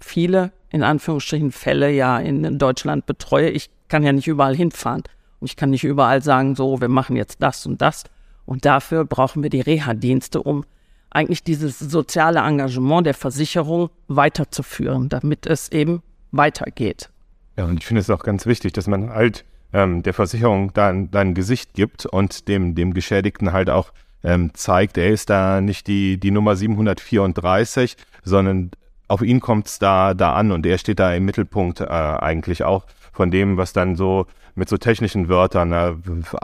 viele, 0.00 0.50
in 0.70 0.82
Anführungsstrichen, 0.82 1.52
Fälle 1.52 1.90
ja 1.92 2.18
in 2.18 2.58
Deutschland 2.58 3.06
betreue. 3.06 3.50
Ich 3.50 3.70
kann 3.88 4.02
ja 4.02 4.12
nicht 4.12 4.26
überall 4.26 4.56
hinfahren. 4.56 5.04
Und 5.38 5.46
ich 5.46 5.56
kann 5.56 5.70
nicht 5.70 5.84
überall 5.84 6.20
sagen, 6.22 6.56
so, 6.56 6.80
wir 6.80 6.88
machen 6.88 7.14
jetzt 7.14 7.42
das 7.42 7.64
und 7.64 7.80
das. 7.80 8.04
Und 8.44 8.64
dafür 8.64 9.04
brauchen 9.04 9.44
wir 9.44 9.50
die 9.50 9.60
Reha-Dienste, 9.60 10.42
um 10.42 10.64
eigentlich 11.14 11.42
dieses 11.42 11.78
soziale 11.78 12.40
Engagement 12.40 13.06
der 13.06 13.14
Versicherung 13.14 13.90
weiterzuführen, 14.08 15.08
damit 15.08 15.46
es 15.46 15.70
eben 15.70 16.02
weitergeht. 16.30 17.10
Ja, 17.56 17.64
und 17.64 17.78
ich 17.78 17.86
finde 17.86 18.00
es 18.00 18.10
auch 18.10 18.22
ganz 18.22 18.46
wichtig, 18.46 18.72
dass 18.72 18.86
man 18.86 19.10
halt 19.10 19.44
ähm, 19.72 20.02
der 20.02 20.14
Versicherung 20.14 20.72
da, 20.72 20.92
da 20.92 21.20
ein 21.20 21.34
Gesicht 21.34 21.74
gibt 21.74 22.06
und 22.06 22.48
dem, 22.48 22.74
dem 22.74 22.94
Geschädigten 22.94 23.52
halt 23.52 23.70
auch 23.70 23.92
ähm, 24.24 24.54
zeigt, 24.54 24.98
er 24.98 25.10
ist 25.10 25.30
da 25.30 25.60
nicht 25.60 25.86
die, 25.86 26.18
die 26.18 26.30
Nummer 26.30 26.56
734, 26.56 27.96
sondern 28.22 28.70
auf 29.08 29.20
ihn 29.22 29.40
kommt 29.40 29.66
es 29.66 29.78
da, 29.78 30.14
da 30.14 30.34
an 30.34 30.52
und 30.52 30.64
er 30.64 30.78
steht 30.78 30.98
da 30.98 31.12
im 31.12 31.24
Mittelpunkt 31.24 31.80
äh, 31.80 31.84
eigentlich 31.84 32.64
auch 32.64 32.86
von 33.12 33.30
dem, 33.30 33.56
was 33.56 33.72
dann 33.72 33.96
so 33.96 34.26
mit 34.54 34.68
so 34.68 34.76
technischen 34.76 35.28
Wörtern, 35.28 35.72
äh, 35.72 35.94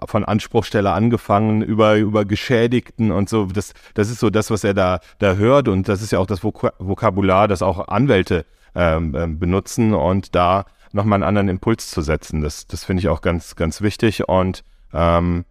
von 0.06 0.24
Anspruchsteller 0.24 0.94
angefangen 0.94 1.62
über, 1.62 1.96
über 1.96 2.24
Geschädigten 2.24 3.10
und 3.10 3.28
so. 3.28 3.46
Das, 3.46 3.74
das 3.94 4.10
ist 4.10 4.20
so 4.20 4.30
das, 4.30 4.50
was 4.50 4.64
er 4.64 4.74
da, 4.74 5.00
da 5.18 5.34
hört 5.34 5.68
und 5.68 5.88
das 5.88 6.02
ist 6.02 6.12
ja 6.12 6.18
auch 6.18 6.26
das 6.26 6.42
Vokabular, 6.42 7.48
das 7.48 7.62
auch 7.62 7.88
Anwälte 7.88 8.46
ähm, 8.74 9.14
ähm, 9.14 9.38
benutzen 9.38 9.94
und 9.94 10.34
da 10.34 10.64
nochmal 10.92 11.16
einen 11.16 11.24
anderen 11.24 11.48
Impuls 11.48 11.90
zu 11.90 12.00
setzen. 12.00 12.40
Das, 12.40 12.66
das 12.66 12.84
finde 12.84 13.00
ich 13.00 13.08
auch 13.08 13.20
ganz, 13.20 13.56
ganz 13.56 13.82
wichtig 13.82 14.28
und 14.28 14.64
ähm, 14.92 15.44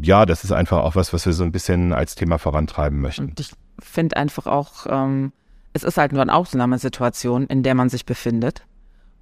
ja, 0.00 0.26
das 0.26 0.44
ist 0.44 0.52
einfach 0.52 0.78
auch 0.78 0.94
was, 0.94 1.12
was 1.12 1.26
wir 1.26 1.32
so 1.32 1.42
ein 1.42 1.50
bisschen 1.52 1.92
als 1.92 2.14
Thema 2.14 2.38
vorantreiben 2.38 3.00
möchten. 3.00 3.30
Und 3.30 3.40
ich 3.40 3.50
finde 3.80 4.16
einfach 4.16 4.46
auch, 4.46 4.86
ähm, 4.88 5.32
es 5.72 5.82
ist 5.82 5.96
halt 5.98 6.12
nur 6.12 6.22
eine 6.22 6.34
Ausnahmesituation, 6.34 7.46
in 7.46 7.62
der 7.62 7.74
man 7.74 7.88
sich 7.88 8.06
befindet. 8.06 8.64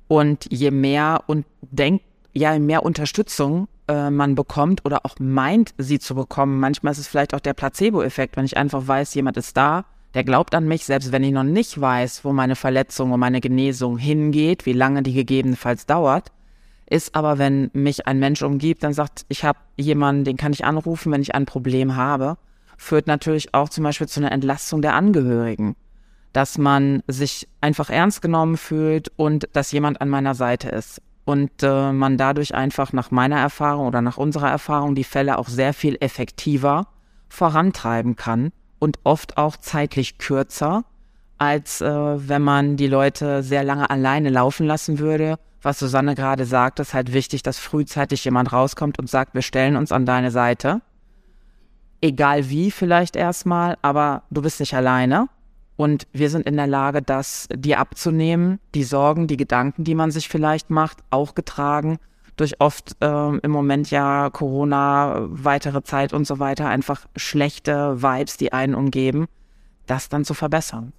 Und 0.08 0.46
je 0.50 0.70
mehr 0.70 1.24
und 1.26 1.46
denkt, 1.62 2.04
ja, 2.32 2.52
je 2.52 2.60
mehr 2.60 2.84
Unterstützung 2.84 3.68
äh, 3.88 4.10
man 4.10 4.34
bekommt 4.34 4.84
oder 4.84 5.04
auch 5.04 5.16
meint, 5.18 5.74
sie 5.78 5.98
zu 5.98 6.14
bekommen, 6.14 6.60
manchmal 6.60 6.92
ist 6.92 6.98
es 6.98 7.08
vielleicht 7.08 7.34
auch 7.34 7.40
der 7.40 7.54
Placebo-Effekt, 7.54 8.36
wenn 8.36 8.44
ich 8.44 8.56
einfach 8.56 8.86
weiß, 8.86 9.14
jemand 9.14 9.36
ist 9.36 9.56
da, 9.56 9.84
der 10.14 10.24
glaubt 10.24 10.54
an 10.54 10.66
mich, 10.66 10.84
selbst 10.84 11.12
wenn 11.12 11.24
ich 11.24 11.32
noch 11.32 11.42
nicht 11.44 11.80
weiß, 11.80 12.24
wo 12.24 12.32
meine 12.32 12.56
Verletzung 12.56 13.12
und 13.12 13.20
meine 13.20 13.40
Genesung 13.40 13.98
hingeht, 13.98 14.64
wie 14.66 14.72
lange 14.72 15.02
die 15.02 15.12
gegebenenfalls 15.12 15.86
dauert, 15.86 16.32
ist 16.88 17.14
aber, 17.14 17.38
wenn 17.38 17.70
mich 17.72 18.06
ein 18.06 18.18
Mensch 18.18 18.42
umgibt, 18.42 18.84
dann 18.84 18.92
sagt, 18.92 19.26
ich 19.28 19.44
habe 19.44 19.58
jemanden, 19.76 20.24
den 20.24 20.36
kann 20.36 20.52
ich 20.52 20.64
anrufen, 20.64 21.12
wenn 21.12 21.22
ich 21.22 21.34
ein 21.34 21.44
Problem 21.44 21.96
habe, 21.96 22.38
führt 22.76 23.06
natürlich 23.06 23.54
auch 23.54 23.68
zum 23.68 23.84
Beispiel 23.84 24.06
zu 24.06 24.20
einer 24.20 24.32
Entlastung 24.32 24.82
der 24.82 24.94
Angehörigen 24.94 25.74
dass 26.36 26.58
man 26.58 27.02
sich 27.06 27.48
einfach 27.62 27.88
ernst 27.88 28.20
genommen 28.20 28.58
fühlt 28.58 29.10
und 29.16 29.48
dass 29.54 29.72
jemand 29.72 30.02
an 30.02 30.10
meiner 30.10 30.34
Seite 30.34 30.68
ist. 30.68 31.00
Und 31.24 31.62
äh, 31.62 31.92
man 31.92 32.18
dadurch 32.18 32.54
einfach 32.54 32.92
nach 32.92 33.10
meiner 33.10 33.38
Erfahrung 33.38 33.86
oder 33.86 34.02
nach 34.02 34.18
unserer 34.18 34.50
Erfahrung 34.50 34.94
die 34.94 35.02
Fälle 35.02 35.38
auch 35.38 35.48
sehr 35.48 35.72
viel 35.72 35.96
effektiver 35.98 36.88
vorantreiben 37.30 38.16
kann 38.16 38.52
und 38.78 38.98
oft 39.02 39.38
auch 39.38 39.56
zeitlich 39.56 40.18
kürzer, 40.18 40.84
als 41.38 41.80
äh, 41.80 41.88
wenn 41.88 42.42
man 42.42 42.76
die 42.76 42.86
Leute 42.86 43.42
sehr 43.42 43.64
lange 43.64 43.88
alleine 43.88 44.28
laufen 44.28 44.66
lassen 44.66 44.98
würde. 44.98 45.38
Was 45.62 45.78
Susanne 45.78 46.14
gerade 46.14 46.44
sagt, 46.44 46.80
ist 46.80 46.92
halt 46.92 47.14
wichtig, 47.14 47.44
dass 47.44 47.58
frühzeitig 47.58 48.26
jemand 48.26 48.52
rauskommt 48.52 48.98
und 48.98 49.08
sagt, 49.08 49.32
wir 49.32 49.40
stellen 49.40 49.74
uns 49.74 49.90
an 49.90 50.04
deine 50.04 50.30
Seite. 50.30 50.82
Egal 52.02 52.50
wie 52.50 52.70
vielleicht 52.70 53.16
erstmal, 53.16 53.78
aber 53.80 54.24
du 54.30 54.42
bist 54.42 54.60
nicht 54.60 54.74
alleine 54.74 55.28
und 55.76 56.06
wir 56.12 56.30
sind 56.30 56.46
in 56.46 56.56
der 56.56 56.66
Lage, 56.66 57.02
das 57.02 57.48
dir 57.54 57.78
abzunehmen, 57.78 58.58
die 58.74 58.84
Sorgen, 58.84 59.26
die 59.26 59.36
Gedanken, 59.36 59.84
die 59.84 59.94
man 59.94 60.10
sich 60.10 60.28
vielleicht 60.28 60.70
macht, 60.70 60.98
auch 61.10 61.34
getragen 61.34 61.98
durch 62.36 62.60
oft 62.60 62.96
äh, 63.00 63.36
im 63.38 63.50
Moment 63.50 63.90
ja 63.90 64.30
Corona, 64.30 65.26
weitere 65.28 65.82
Zeit 65.82 66.12
und 66.12 66.26
so 66.26 66.38
weiter, 66.38 66.68
einfach 66.68 67.06
schlechte 67.16 68.02
Vibes, 68.02 68.36
die 68.36 68.52
einen 68.52 68.74
umgeben, 68.74 69.26
das 69.86 70.08
dann 70.08 70.24
zu 70.24 70.34
verbessern. 70.34 70.92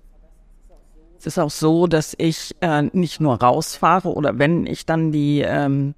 Es 1.20 1.26
ist 1.26 1.40
auch 1.40 1.52
so, 1.52 1.88
dass 1.88 2.16
ich 2.18 2.56
äh, 2.62 2.84
nicht 2.94 3.20
nur 3.20 3.42
rausfahre 3.42 4.10
oder 4.14 4.38
wenn 4.38 4.66
ich 4.66 4.86
dann 4.86 5.12
die 5.12 5.42
ähm, 5.42 5.96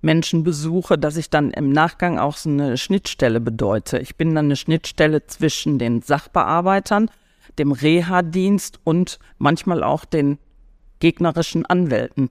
Menschen 0.00 0.44
besuche, 0.44 0.98
dass 0.98 1.16
ich 1.16 1.30
dann 1.30 1.50
im 1.50 1.70
Nachgang 1.70 2.18
auch 2.18 2.36
so 2.36 2.50
eine 2.50 2.76
Schnittstelle 2.76 3.40
bedeute. 3.40 3.98
Ich 3.98 4.16
bin 4.16 4.34
dann 4.34 4.46
eine 4.46 4.56
Schnittstelle 4.56 5.26
zwischen 5.26 5.78
den 5.78 6.02
Sachbearbeitern, 6.02 7.10
dem 7.58 7.72
Reha-Dienst 7.72 8.80
und 8.84 9.18
manchmal 9.38 9.82
auch 9.82 10.04
den 10.04 10.38
gegnerischen 11.00 11.66
Anwälten. 11.66 12.30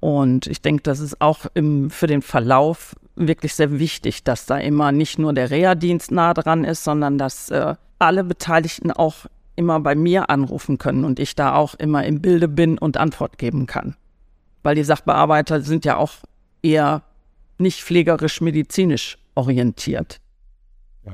Und 0.00 0.46
ich 0.46 0.60
denke, 0.62 0.82
das 0.82 1.00
ist 1.00 1.20
auch 1.20 1.46
im, 1.54 1.90
für 1.90 2.06
den 2.06 2.22
Verlauf 2.22 2.94
wirklich 3.16 3.54
sehr 3.54 3.78
wichtig, 3.78 4.22
dass 4.22 4.46
da 4.46 4.58
immer 4.58 4.92
nicht 4.92 5.18
nur 5.18 5.32
der 5.32 5.50
Reha-Dienst 5.50 6.10
nah 6.12 6.34
dran 6.34 6.64
ist, 6.64 6.84
sondern 6.84 7.18
dass 7.18 7.50
äh, 7.50 7.74
alle 7.98 8.24
Beteiligten 8.24 8.92
auch 8.92 9.26
immer 9.56 9.80
bei 9.80 9.96
mir 9.96 10.30
anrufen 10.30 10.78
können 10.78 11.04
und 11.04 11.18
ich 11.18 11.34
da 11.34 11.56
auch 11.56 11.74
immer 11.74 12.04
im 12.04 12.20
Bilde 12.20 12.46
bin 12.46 12.78
und 12.78 12.96
Antwort 12.96 13.38
geben 13.38 13.66
kann. 13.66 13.96
Weil 14.62 14.76
die 14.76 14.84
Sachbearbeiter 14.84 15.62
sind 15.62 15.84
ja 15.84 15.96
auch 15.96 16.12
eher 16.62 17.02
nicht 17.58 17.82
pflegerisch-medizinisch 17.82 19.18
orientiert. 19.34 20.20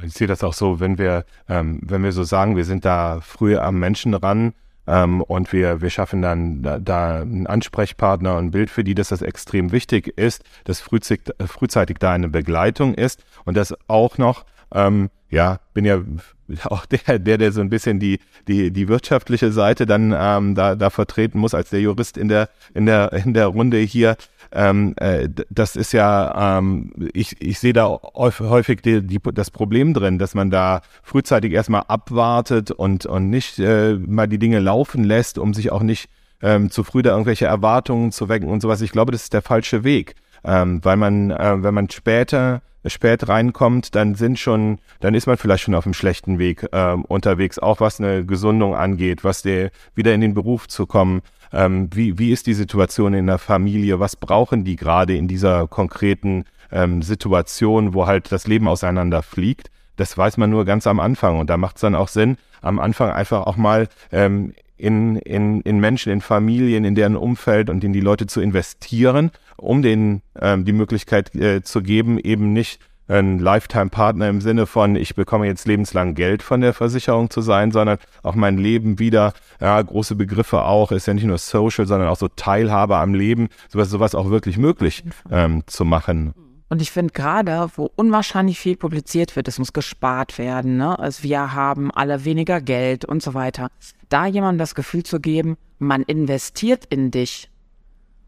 Ich 0.03 0.15
sehe 0.15 0.27
das 0.27 0.43
auch 0.43 0.55
so, 0.55 0.81
wenn 0.81 0.99
wir, 0.99 1.25
ähm, 1.49 1.81
wenn 1.83 2.03
wir 2.03 2.13
so 2.13 2.25
sagen, 2.25 2.57
wir 2.57 2.65
sind 2.65 2.85
da 2.85 3.21
früher 3.21 3.63
am 3.63 3.79
Menschen 3.79 4.15
ran, 4.15 4.55
ähm, 4.87 5.23
und 5.23 5.53
wir, 5.53 5.81
wir 5.81 5.91
schaffen 5.91 6.21
dann 6.23 6.63
da, 6.63 6.79
da 6.79 7.21
einen 7.21 7.47
Ansprechpartner 7.47 8.37
und 8.37 8.47
ein 8.47 8.51
Bild 8.51 8.71
für 8.71 8.85
die, 8.85 8.95
dass 8.95 9.09
das 9.09 9.23
extrem 9.23 9.73
wichtig 9.73 10.09
ist, 10.19 10.45
dass 10.65 10.81
frühzeitig, 10.81 11.35
frühzeitig 11.47 11.99
da 11.99 12.13
eine 12.13 12.29
Begleitung 12.29 12.95
ist. 12.95 13.25
Und 13.45 13.57
dass 13.57 13.75
auch 13.89 14.19
noch, 14.19 14.45
ähm, 14.73 15.11
ja, 15.31 15.61
bin 15.73 15.85
ja 15.85 16.01
auch 16.65 16.87
der, 16.87 17.19
der, 17.19 17.39
der 17.39 17.53
so 17.53 17.61
ein 17.61 17.71
bisschen 17.71 17.99
die, 17.99 18.19
die, 18.49 18.71
die 18.71 18.89
wirtschaftliche 18.89 19.53
Seite 19.53 19.87
dann 19.87 20.15
ähm, 20.17 20.55
da, 20.55 20.75
da 20.75 20.91
vertreten 20.91 21.39
muss, 21.39 21.55
als 21.55 21.71
der 21.71 21.81
Jurist 21.81 22.17
in 22.17 22.29
der, 22.29 22.49
in 22.75 22.87
der, 22.87 23.13
in 23.13 23.35
der 23.35 23.47
Runde 23.47 23.79
hier. 23.79 24.17
Ähm, 24.53 24.95
äh, 24.97 25.29
das 25.51 25.77
ist 25.77 25.93
ja, 25.93 26.59
ähm, 26.59 26.93
ich, 27.13 27.41
ich 27.41 27.59
sehe 27.59 27.73
da 27.73 27.87
häufig 27.89 28.83
die, 28.83 29.03
die, 29.03 29.21
das 29.33 29.51
Problem 29.51 29.95
drin, 29.95 30.19
dass 30.19 30.35
man 30.35 30.51
da 30.51 30.83
frühzeitig 31.03 31.53
erstmal 31.53 31.85
abwartet 31.89 32.71
und, 32.71 33.07
und 33.07 33.31
nicht 33.31 33.59
äh, 33.59 33.95
mal 33.95 34.29
die 34.29 34.39
Dinge 34.39 34.61
laufen 34.61 35.05
lässt, 35.05 35.39
um 35.39 35.55
sich 35.55 35.73
auch 35.73 35.83
nicht 35.83 36.09
ähm, 36.43 36.71
zu 36.71 36.85
früh 36.85 37.03
da 37.03 37.11
irgendwelche 37.11 37.47
Erwartungen 37.47 38.13
zu 38.13 38.29
wecken 38.29 38.49
und 38.49 38.61
sowas. 38.61 38.81
Ich 38.83 38.93
glaube, 38.93 39.13
das 39.13 39.25
ist 39.25 39.33
der 39.33 39.43
falsche 39.43 39.83
Weg, 39.83 40.15
ähm, 40.45 40.81
weil 40.85 40.97
man, 40.97 41.31
äh, 41.31 41.63
wenn 41.63 41.75
man 41.75 41.91
später 41.91 42.63
spät 42.87 43.29
reinkommt, 43.29 43.95
dann 43.95 44.15
sind 44.15 44.39
schon, 44.39 44.79
dann 45.01 45.15
ist 45.15 45.27
man 45.27 45.37
vielleicht 45.37 45.65
schon 45.65 45.75
auf 45.75 45.87
einem 45.87 45.95
schlechten 45.95 46.39
Weg 46.39 46.67
äh, 46.73 46.93
unterwegs, 46.93 47.59
auch 47.59 47.81
was 47.81 48.01
eine 48.01 48.25
Gesundung 48.27 48.75
angeht, 48.75 49.25
was 49.25 49.43
der 49.43 49.71
wieder 49.95 50.15
in 50.15 50.21
den 50.21 50.35
Beruf 50.35 50.69
zu 50.69 50.87
kommen. 50.87 51.23
Ähm, 51.53 51.89
wie, 51.95 52.19
wie 52.19 52.33
ist 52.33 52.47
die 52.47 52.55
Situation 52.55 53.15
in 53.15 53.27
der 53.27 53.39
Familie? 53.39 54.01
Was 54.01 54.17
brauchen 54.17 54.65
die 54.65 54.77
gerade 54.77 55.17
in 55.17 55.29
dieser 55.29 55.67
konkreten 55.69 56.45
ähm, 56.71 57.03
Situation, 57.03 57.95
wo 57.95 58.07
halt 58.07 58.33
das 58.33 58.47
Leben 58.47 58.69
auseinander 58.69 59.23
fliegt? 59.23 59.71
Das 59.97 60.19
weiß 60.19 60.37
man 60.37 60.51
nur 60.51 60.65
ganz 60.65 60.87
am 60.87 61.01
Anfang 61.01 61.39
und 61.39 61.49
da 61.49 61.57
macht 61.57 61.77
es 61.77 61.83
dann 61.83 61.95
auch 61.95 62.09
Sinn, 62.09 62.37
am 62.61 62.81
Anfang 62.81 63.11
einfach 63.11 63.47
auch 63.47 63.57
mal 63.57 63.89
ähm, 64.11 64.53
in, 64.85 65.17
in, 65.17 65.63
in 65.63 65.81
Menschen, 65.81 66.13
in 66.13 66.21
Familien, 66.21 66.85
in 66.85 66.95
deren 66.95 67.17
Umfeld 67.17 67.71
und 67.71 67.83
in 67.85 67.95
die 67.95 68.01
Leute 68.01 68.27
zu 68.27 68.43
investieren, 68.43 69.31
um 69.57 69.81
denen 69.81 70.21
ähm, 70.39 70.67
die 70.67 70.75
Möglichkeit 70.75 71.35
äh, 71.35 71.63
zu 71.63 71.83
geben, 71.83 72.19
eben 72.19 72.53
nicht 72.53 72.81
ein 73.09 73.39
Lifetime-Partner 73.39 74.29
im 74.29 74.43
Sinne 74.43 74.67
von, 74.67 74.97
ich 74.97 75.15
bekomme 75.15 75.47
jetzt 75.47 75.67
lebenslang 75.67 76.15
Geld 76.15 76.43
von 76.43 76.61
der 76.61 76.75
Versicherung 76.75 77.31
zu 77.31 77.41
sein, 77.41 77.71
sondern 77.71 77.99
auch 78.23 78.35
mein 78.35 78.59
Leben 78.59 78.99
wieder, 78.99 79.33
ja, 79.61 79.81
große 79.81 80.17
Begriffe 80.17 80.63
auch, 80.63 80.93
ist 80.93 81.07
ja 81.07 81.15
nicht 81.15 81.25
nur 81.25 81.39
Social, 81.39 81.87
sondern 81.87 82.09
auch 82.09 82.17
so 82.17 82.29
Teilhabe 82.29 82.97
am 82.97 83.15
Leben, 83.15 83.49
sowas, 83.69 83.89
sowas 83.91 84.15
auch 84.15 84.31
wirklich 84.31 84.59
möglich 84.59 85.03
ähm, 85.31 85.63
zu 85.67 85.85
machen. 85.85 86.35
Und 86.69 86.81
ich 86.81 86.91
finde 86.91 87.13
gerade, 87.13 87.69
wo 87.77 87.91
unwahrscheinlich 87.95 88.59
viel 88.59 88.77
publiziert 88.77 89.37
wird, 89.37 89.49
es 89.49 89.59
muss 89.59 89.73
gespart 89.73 90.39
werden, 90.39 90.77
ne? 90.77 90.99
Also 90.99 91.23
wir 91.23 91.55
haben 91.55 91.91
alle 91.91 92.25
weniger 92.25 92.61
Geld 92.61 93.05
und 93.05 93.23
so 93.23 93.35
weiter. 93.35 93.69
Da 94.09 94.27
jemandem 94.27 94.59
das 94.59 94.75
Gefühl 94.75 95.03
zu 95.03 95.21
geben, 95.21 95.57
man 95.79 96.03
investiert 96.03 96.87
in 96.87 97.11
dich, 97.11 97.51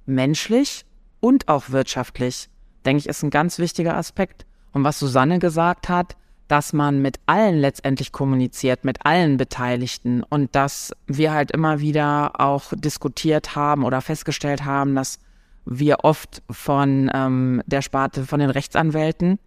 menschlich 0.05 0.85
und 1.21 1.49
auch 1.49 1.71
wirtschaftlich, 1.71 2.49
denke 2.85 3.01
ich, 3.01 3.09
ist 3.09 3.23
ein 3.23 3.31
ganz 3.31 3.59
wichtiger 3.59 3.97
Aspekt. 3.97 4.47
Und 4.73 4.85
was 4.85 4.99
Susanne 4.99 5.39
gesagt 5.39 5.89
hat, 5.89 6.17
dass 6.49 6.73
man 6.73 7.03
mit 7.03 7.19
allen 7.27 7.59
letztendlich 7.59 8.13
kommuniziert, 8.13 8.85
mit 8.85 9.05
allen 9.05 9.37
Beteiligten 9.37 10.23
und 10.23 10.55
dass 10.55 10.93
wir 11.07 11.33
halt 11.33 11.51
immer 11.51 11.81
wieder 11.81 12.41
auch 12.41 12.73
diskutiert 12.77 13.57
haben 13.57 13.85
oder 13.85 14.01
festgestellt 14.01 14.65
haben, 14.65 14.95
dass 14.95 15.19
wir 15.67 16.05
oft 16.05 16.43
von 16.51 17.11
ähm, 17.13 17.63
der 17.67 17.83
Sparte 17.83 18.25
von 18.25 18.41
den 18.41 18.51
Rechtsanwälten 18.51 19.39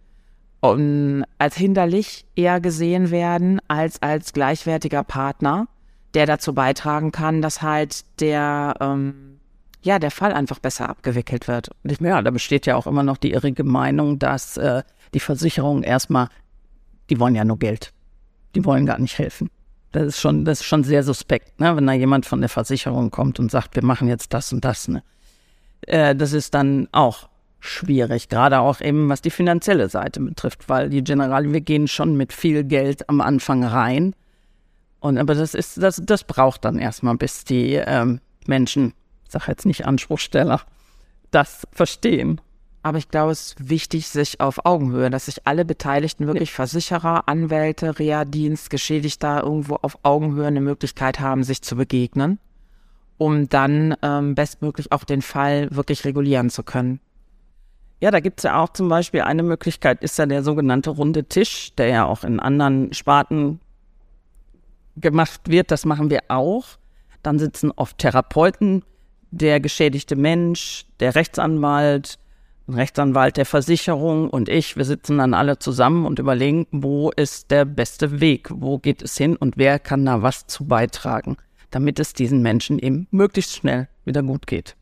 um, 0.60 1.24
als 1.38 1.56
hinderlich 1.56 2.26
eher 2.36 2.60
gesehen 2.60 3.10
werden 3.10 3.60
als 3.68 4.02
als 4.02 4.32
gleichwertiger 4.32 5.02
Partner, 5.02 5.68
der 6.14 6.26
dazu 6.26 6.54
beitragen 6.54 7.12
kann, 7.12 7.40
dass 7.40 7.62
halt 7.62 8.04
der 8.20 8.74
ähm, 8.80 9.40
ja 9.82 9.98
der 9.98 10.10
Fall 10.10 10.32
einfach 10.32 10.58
besser 10.58 10.88
abgewickelt 10.88 11.48
wird. 11.48 11.70
Ja, 12.00 12.20
da 12.20 12.30
besteht 12.30 12.66
ja 12.66 12.76
auch 12.76 12.86
immer 12.86 13.02
noch 13.02 13.16
die 13.16 13.32
irrige 13.32 13.64
Meinung, 13.64 14.18
dass 14.18 14.58
äh, 14.58 14.82
die 15.14 15.20
Versicherungen 15.20 15.82
erstmal, 15.82 16.28
die 17.08 17.18
wollen 17.18 17.34
ja 17.34 17.44
nur 17.44 17.58
Geld, 17.58 17.92
die 18.54 18.64
wollen 18.64 18.86
gar 18.86 18.98
nicht 18.98 19.18
helfen. 19.18 19.48
Das 19.92 20.04
ist 20.04 20.20
schon, 20.20 20.44
das 20.44 20.60
ist 20.60 20.66
schon 20.66 20.84
sehr 20.84 21.02
suspekt, 21.02 21.58
ne? 21.58 21.74
wenn 21.74 21.86
da 21.86 21.92
jemand 21.94 22.26
von 22.26 22.40
der 22.40 22.48
Versicherung 22.48 23.10
kommt 23.10 23.40
und 23.40 23.50
sagt, 23.50 23.74
wir 23.74 23.84
machen 23.84 24.06
jetzt 24.06 24.32
das 24.32 24.52
und 24.52 24.64
das. 24.64 24.86
Ne? 24.86 25.02
Äh, 25.82 26.14
das 26.14 26.32
ist 26.32 26.54
dann 26.54 26.88
auch 26.92 27.28
schwierig, 27.60 28.28
gerade 28.28 28.60
auch 28.60 28.80
eben 28.80 29.08
was 29.08 29.20
die 29.20 29.30
finanzielle 29.30 29.88
Seite 29.88 30.20
betrifft, 30.20 30.68
weil 30.68 30.88
die 30.88 31.04
Generali, 31.04 31.52
wir 31.52 31.60
gehen 31.60 31.88
schon 31.88 32.16
mit 32.16 32.32
viel 32.32 32.64
Geld 32.64 33.08
am 33.08 33.20
Anfang 33.20 33.64
rein. 33.64 34.14
Und 34.98 35.18
aber 35.18 35.34
das 35.34 35.54
ist, 35.54 35.82
das, 35.82 36.00
das 36.04 36.24
braucht 36.24 36.64
dann 36.64 36.78
erstmal, 36.78 37.16
bis 37.16 37.44
die 37.44 37.74
ähm, 37.74 38.20
Menschen, 38.46 38.94
ich 39.24 39.32
sage 39.32 39.46
jetzt 39.48 39.66
nicht 39.66 39.86
Anspruchsteller, 39.86 40.62
das 41.30 41.66
verstehen. 41.72 42.40
Aber 42.82 42.96
ich 42.96 43.10
glaube, 43.10 43.32
es 43.32 43.48
ist 43.48 43.68
wichtig, 43.68 44.08
sich 44.08 44.40
auf 44.40 44.64
Augenhöhe, 44.64 45.10
dass 45.10 45.26
sich 45.26 45.46
alle 45.46 45.66
Beteiligten, 45.66 46.26
wirklich 46.26 46.50
Versicherer, 46.52 47.28
Anwälte, 47.28 47.98
Reha-Dienst, 47.98 48.70
Geschädigter 48.70 49.42
irgendwo 49.42 49.76
auf 49.76 49.98
Augenhöhe 50.02 50.46
eine 50.46 50.62
Möglichkeit 50.62 51.20
haben, 51.20 51.44
sich 51.44 51.60
zu 51.60 51.76
begegnen 51.76 52.38
um 53.20 53.50
dann 53.50 53.94
ähm, 54.00 54.34
bestmöglich 54.34 54.92
auch 54.92 55.04
den 55.04 55.20
Fall 55.20 55.68
wirklich 55.70 56.06
regulieren 56.06 56.48
zu 56.48 56.62
können. 56.62 57.00
Ja, 58.00 58.10
da 58.10 58.20
gibt's 58.20 58.44
ja 58.44 58.58
auch 58.58 58.70
zum 58.70 58.88
Beispiel 58.88 59.20
eine 59.20 59.42
Möglichkeit, 59.42 60.02
ist 60.02 60.16
ja 60.18 60.24
der 60.24 60.42
sogenannte 60.42 60.88
runde 60.88 61.24
Tisch, 61.24 61.74
der 61.74 61.88
ja 61.88 62.06
auch 62.06 62.24
in 62.24 62.40
anderen 62.40 62.94
Sparten 62.94 63.60
gemacht 64.96 65.42
wird. 65.50 65.70
Das 65.70 65.84
machen 65.84 66.08
wir 66.08 66.22
auch. 66.28 66.64
Dann 67.22 67.38
sitzen 67.38 67.72
oft 67.76 67.98
Therapeuten, 67.98 68.84
der 69.30 69.60
geschädigte 69.60 70.16
Mensch, 70.16 70.86
der 71.00 71.14
Rechtsanwalt, 71.14 72.18
ein 72.68 72.74
Rechtsanwalt 72.74 73.36
der 73.36 73.44
Versicherung 73.44 74.30
und 74.30 74.48
ich. 74.48 74.78
Wir 74.78 74.86
sitzen 74.86 75.18
dann 75.18 75.34
alle 75.34 75.58
zusammen 75.58 76.06
und 76.06 76.18
überlegen, 76.18 76.66
wo 76.72 77.10
ist 77.10 77.50
der 77.50 77.66
beste 77.66 78.22
Weg, 78.22 78.48
wo 78.50 78.78
geht 78.78 79.02
es 79.02 79.18
hin 79.18 79.36
und 79.36 79.58
wer 79.58 79.78
kann 79.78 80.06
da 80.06 80.22
was 80.22 80.46
zu 80.46 80.64
beitragen 80.64 81.36
damit 81.70 81.98
es 81.98 82.12
diesen 82.12 82.42
Menschen 82.42 82.78
eben 82.78 83.06
möglichst 83.10 83.54
schnell 83.54 83.88
wieder 84.04 84.22
gut 84.22 84.46
geht. 84.46 84.76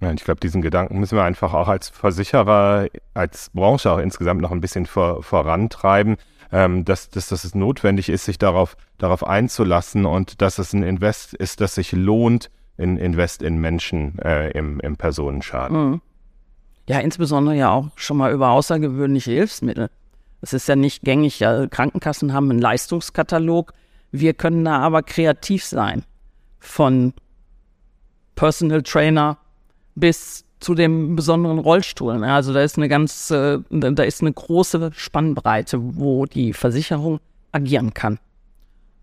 Ja, 0.00 0.12
ich 0.12 0.24
glaube, 0.24 0.40
diesen 0.40 0.62
Gedanken 0.62 0.98
müssen 0.98 1.16
wir 1.16 1.24
einfach 1.24 1.52
auch 1.52 1.68
als 1.68 1.90
Versicherer, 1.90 2.86
als 3.12 3.50
Branche 3.50 3.92
auch 3.92 3.98
insgesamt 3.98 4.40
noch 4.40 4.50
ein 4.50 4.62
bisschen 4.62 4.86
vor, 4.86 5.22
vorantreiben, 5.22 6.16
ähm, 6.52 6.84
dass, 6.86 7.10
dass, 7.10 7.28
dass 7.28 7.44
es 7.44 7.54
notwendig 7.54 8.08
ist, 8.08 8.24
sich 8.24 8.38
darauf, 8.38 8.76
darauf 8.96 9.26
einzulassen 9.26 10.06
und 10.06 10.40
dass 10.40 10.58
es 10.58 10.72
ein 10.72 10.82
Invest 10.82 11.34
ist, 11.34 11.60
das 11.60 11.74
sich 11.74 11.92
lohnt, 11.92 12.50
in 12.78 12.96
Invest 12.96 13.42
in 13.42 13.58
Menschen 13.58 14.18
äh, 14.20 14.50
im, 14.52 14.80
im 14.80 14.96
Personenschaden. 14.96 15.90
Mhm. 15.90 16.00
Ja, 16.88 16.98
insbesondere 17.00 17.54
ja 17.54 17.70
auch 17.70 17.88
schon 17.94 18.16
mal 18.16 18.32
über 18.32 18.50
außergewöhnliche 18.50 19.32
Hilfsmittel. 19.32 19.90
Es 20.40 20.54
ist 20.54 20.66
ja 20.66 20.76
nicht 20.76 21.02
gängig, 21.02 21.40
ja, 21.40 21.66
Krankenkassen 21.66 22.32
haben 22.32 22.50
einen 22.50 22.58
Leistungskatalog, 22.58 23.74
wir 24.12 24.32
können 24.32 24.64
da 24.64 24.78
aber 24.78 25.02
kreativ 25.02 25.64
sein 25.64 26.04
von 26.60 27.12
Personal 28.36 28.82
Trainer 28.82 29.38
bis 29.94 30.44
zu 30.60 30.74
dem 30.74 31.16
besonderen 31.16 31.58
Rollstuhl. 31.58 32.22
Also 32.22 32.52
da 32.52 32.62
ist 32.62 32.76
eine 32.76 32.88
ganz, 32.88 33.28
da 33.28 34.02
ist 34.02 34.20
eine 34.20 34.32
große 34.32 34.90
Spannbreite, 34.94 35.78
wo 35.96 36.26
die 36.26 36.52
Versicherung 36.52 37.18
agieren 37.52 37.94
kann. 37.94 38.18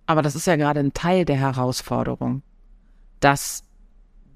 Aber 0.05 0.21
das 0.21 0.35
ist 0.35 0.47
ja 0.47 0.55
gerade 0.55 0.79
ein 0.79 0.93
Teil 0.93 1.25
der 1.25 1.35
Herausforderung, 1.35 2.41
dass, 3.19 3.63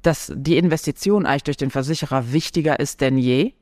dass 0.02 0.32
die 0.36 0.58
Investition 0.58 1.26
eigentlich 1.26 1.44
durch 1.44 1.58
den 1.58 1.72
Versicherer 1.72 2.34
wichtiger 2.34 2.80
ist 2.80 3.02
denn 3.02 3.18
je 3.18 3.54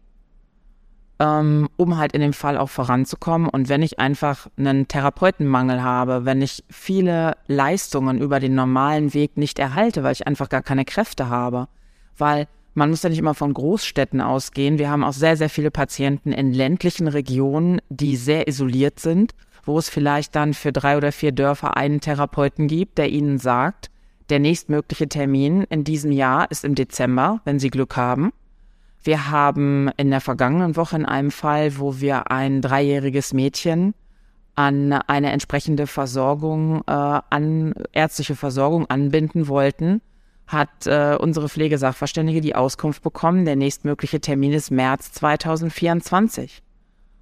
um 1.21 1.97
halt 1.97 2.13
in 2.13 2.21
dem 2.21 2.31
Fall 2.31 2.57
auch 2.57 2.69
voranzukommen. 2.69 3.49
Und 3.49 3.67
wenn 3.67 3.81
ich 3.81 3.99
einfach 3.99 4.47
einen 4.57 4.87
Therapeutenmangel 4.87 5.83
habe, 5.83 6.23
wenn 6.23 6.41
ich 6.41 6.63
viele 6.69 7.35
Leistungen 7.47 8.21
über 8.21 8.39
den 8.39 8.55
normalen 8.55 9.13
Weg 9.13 9.35
nicht 9.35 9.59
erhalte, 9.59 10.03
weil 10.03 10.13
ich 10.13 10.27
einfach 10.27 10.47
gar 10.47 10.61
keine 10.61 10.85
Kräfte 10.85 11.27
habe, 11.27 11.67
weil 12.17 12.47
man 12.73 12.89
muss 12.89 13.03
ja 13.03 13.09
nicht 13.09 13.19
immer 13.19 13.33
von 13.33 13.53
Großstädten 13.53 14.21
ausgehen. 14.21 14.79
Wir 14.79 14.89
haben 14.89 15.03
auch 15.03 15.13
sehr, 15.13 15.35
sehr 15.35 15.49
viele 15.49 15.71
Patienten 15.71 16.31
in 16.31 16.53
ländlichen 16.53 17.09
Regionen, 17.09 17.81
die 17.89 18.15
sehr 18.15 18.47
isoliert 18.47 19.01
sind, 19.01 19.33
wo 19.65 19.77
es 19.77 19.89
vielleicht 19.89 20.35
dann 20.35 20.53
für 20.53 20.71
drei 20.71 20.95
oder 20.95 21.11
vier 21.11 21.33
Dörfer 21.33 21.75
einen 21.75 21.99
Therapeuten 21.99 22.67
gibt, 22.67 22.97
der 22.97 23.09
ihnen 23.09 23.39
sagt, 23.39 23.89
der 24.29 24.39
nächstmögliche 24.39 25.09
Termin 25.09 25.63
in 25.63 25.83
diesem 25.83 26.13
Jahr 26.13 26.49
ist 26.49 26.63
im 26.63 26.75
Dezember, 26.75 27.41
wenn 27.43 27.59
Sie 27.59 27.69
Glück 27.69 27.97
haben. 27.97 28.31
Wir 29.03 29.31
haben 29.31 29.89
in 29.97 30.09
der 30.09 30.21
vergangenen 30.21 30.75
Woche 30.75 30.97
in 30.97 31.05
einem 31.05 31.31
Fall, 31.31 31.77
wo 31.77 31.99
wir 31.99 32.31
ein 32.31 32.61
dreijähriges 32.61 33.33
Mädchen 33.33 33.93
an 34.55 34.91
eine 34.91 35.31
entsprechende 35.31 35.87
Versorgung, 35.87 36.81
äh, 36.85 36.91
an 36.91 37.73
ärztliche 37.93 38.35
Versorgung 38.35 38.89
anbinden 38.89 39.47
wollten, 39.47 40.01
hat 40.47 40.85
äh, 40.87 41.15
unsere 41.17 41.47
Pflegesachverständige 41.47 42.41
die 42.41 42.55
Auskunft 42.55 43.03
bekommen, 43.03 43.45
der 43.45 43.55
nächstmögliche 43.55 44.19
Termin 44.19 44.51
ist 44.51 44.71
März 44.71 45.13
2024. 45.13 46.61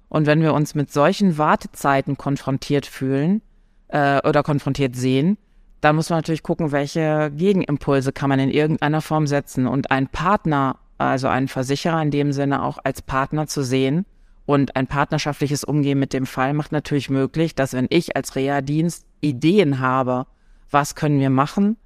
Und 0.08 0.26
wenn 0.26 0.40
wir 0.40 0.54
uns 0.54 0.74
mit 0.74 0.90
solchen 0.90 1.38
Wartezeiten 1.38 2.16
konfrontiert 2.16 2.86
fühlen 2.86 3.42
äh, 3.88 4.26
oder 4.26 4.42
konfrontiert 4.42 4.96
sehen, 4.96 5.36
dann 5.80 5.94
muss 5.94 6.10
man 6.10 6.18
natürlich 6.18 6.42
gucken, 6.42 6.72
welche 6.72 7.30
Gegenimpulse 7.30 8.12
kann 8.12 8.30
man 8.30 8.40
in 8.40 8.50
irgendeiner 8.50 9.00
Form 9.00 9.26
setzen. 9.26 9.66
Und 9.66 9.90
ein 9.90 10.08
Partner, 10.08 10.76
also 10.98 11.28
einen 11.28 11.48
Versicherer 11.48 12.02
in 12.02 12.10
dem 12.10 12.32
Sinne 12.32 12.62
auch 12.62 12.78
als 12.82 13.02
Partner 13.02 13.46
zu 13.46 13.62
sehen. 13.62 14.04
Und 14.46 14.76
ein 14.76 14.86
partnerschaftliches 14.86 15.62
Umgehen 15.62 15.98
mit 15.98 16.12
dem 16.12 16.26
Fall 16.26 16.54
macht 16.54 16.72
natürlich 16.72 17.10
möglich, 17.10 17.54
dass 17.54 17.74
wenn 17.74 17.86
ich 17.90 18.16
als 18.16 18.34
Reha-Dienst 18.34 19.04
Ideen 19.20 19.78
habe, 19.78 20.26
was 20.70 20.94
können 20.94 21.20
wir 21.20 21.30
machen, 21.30 21.76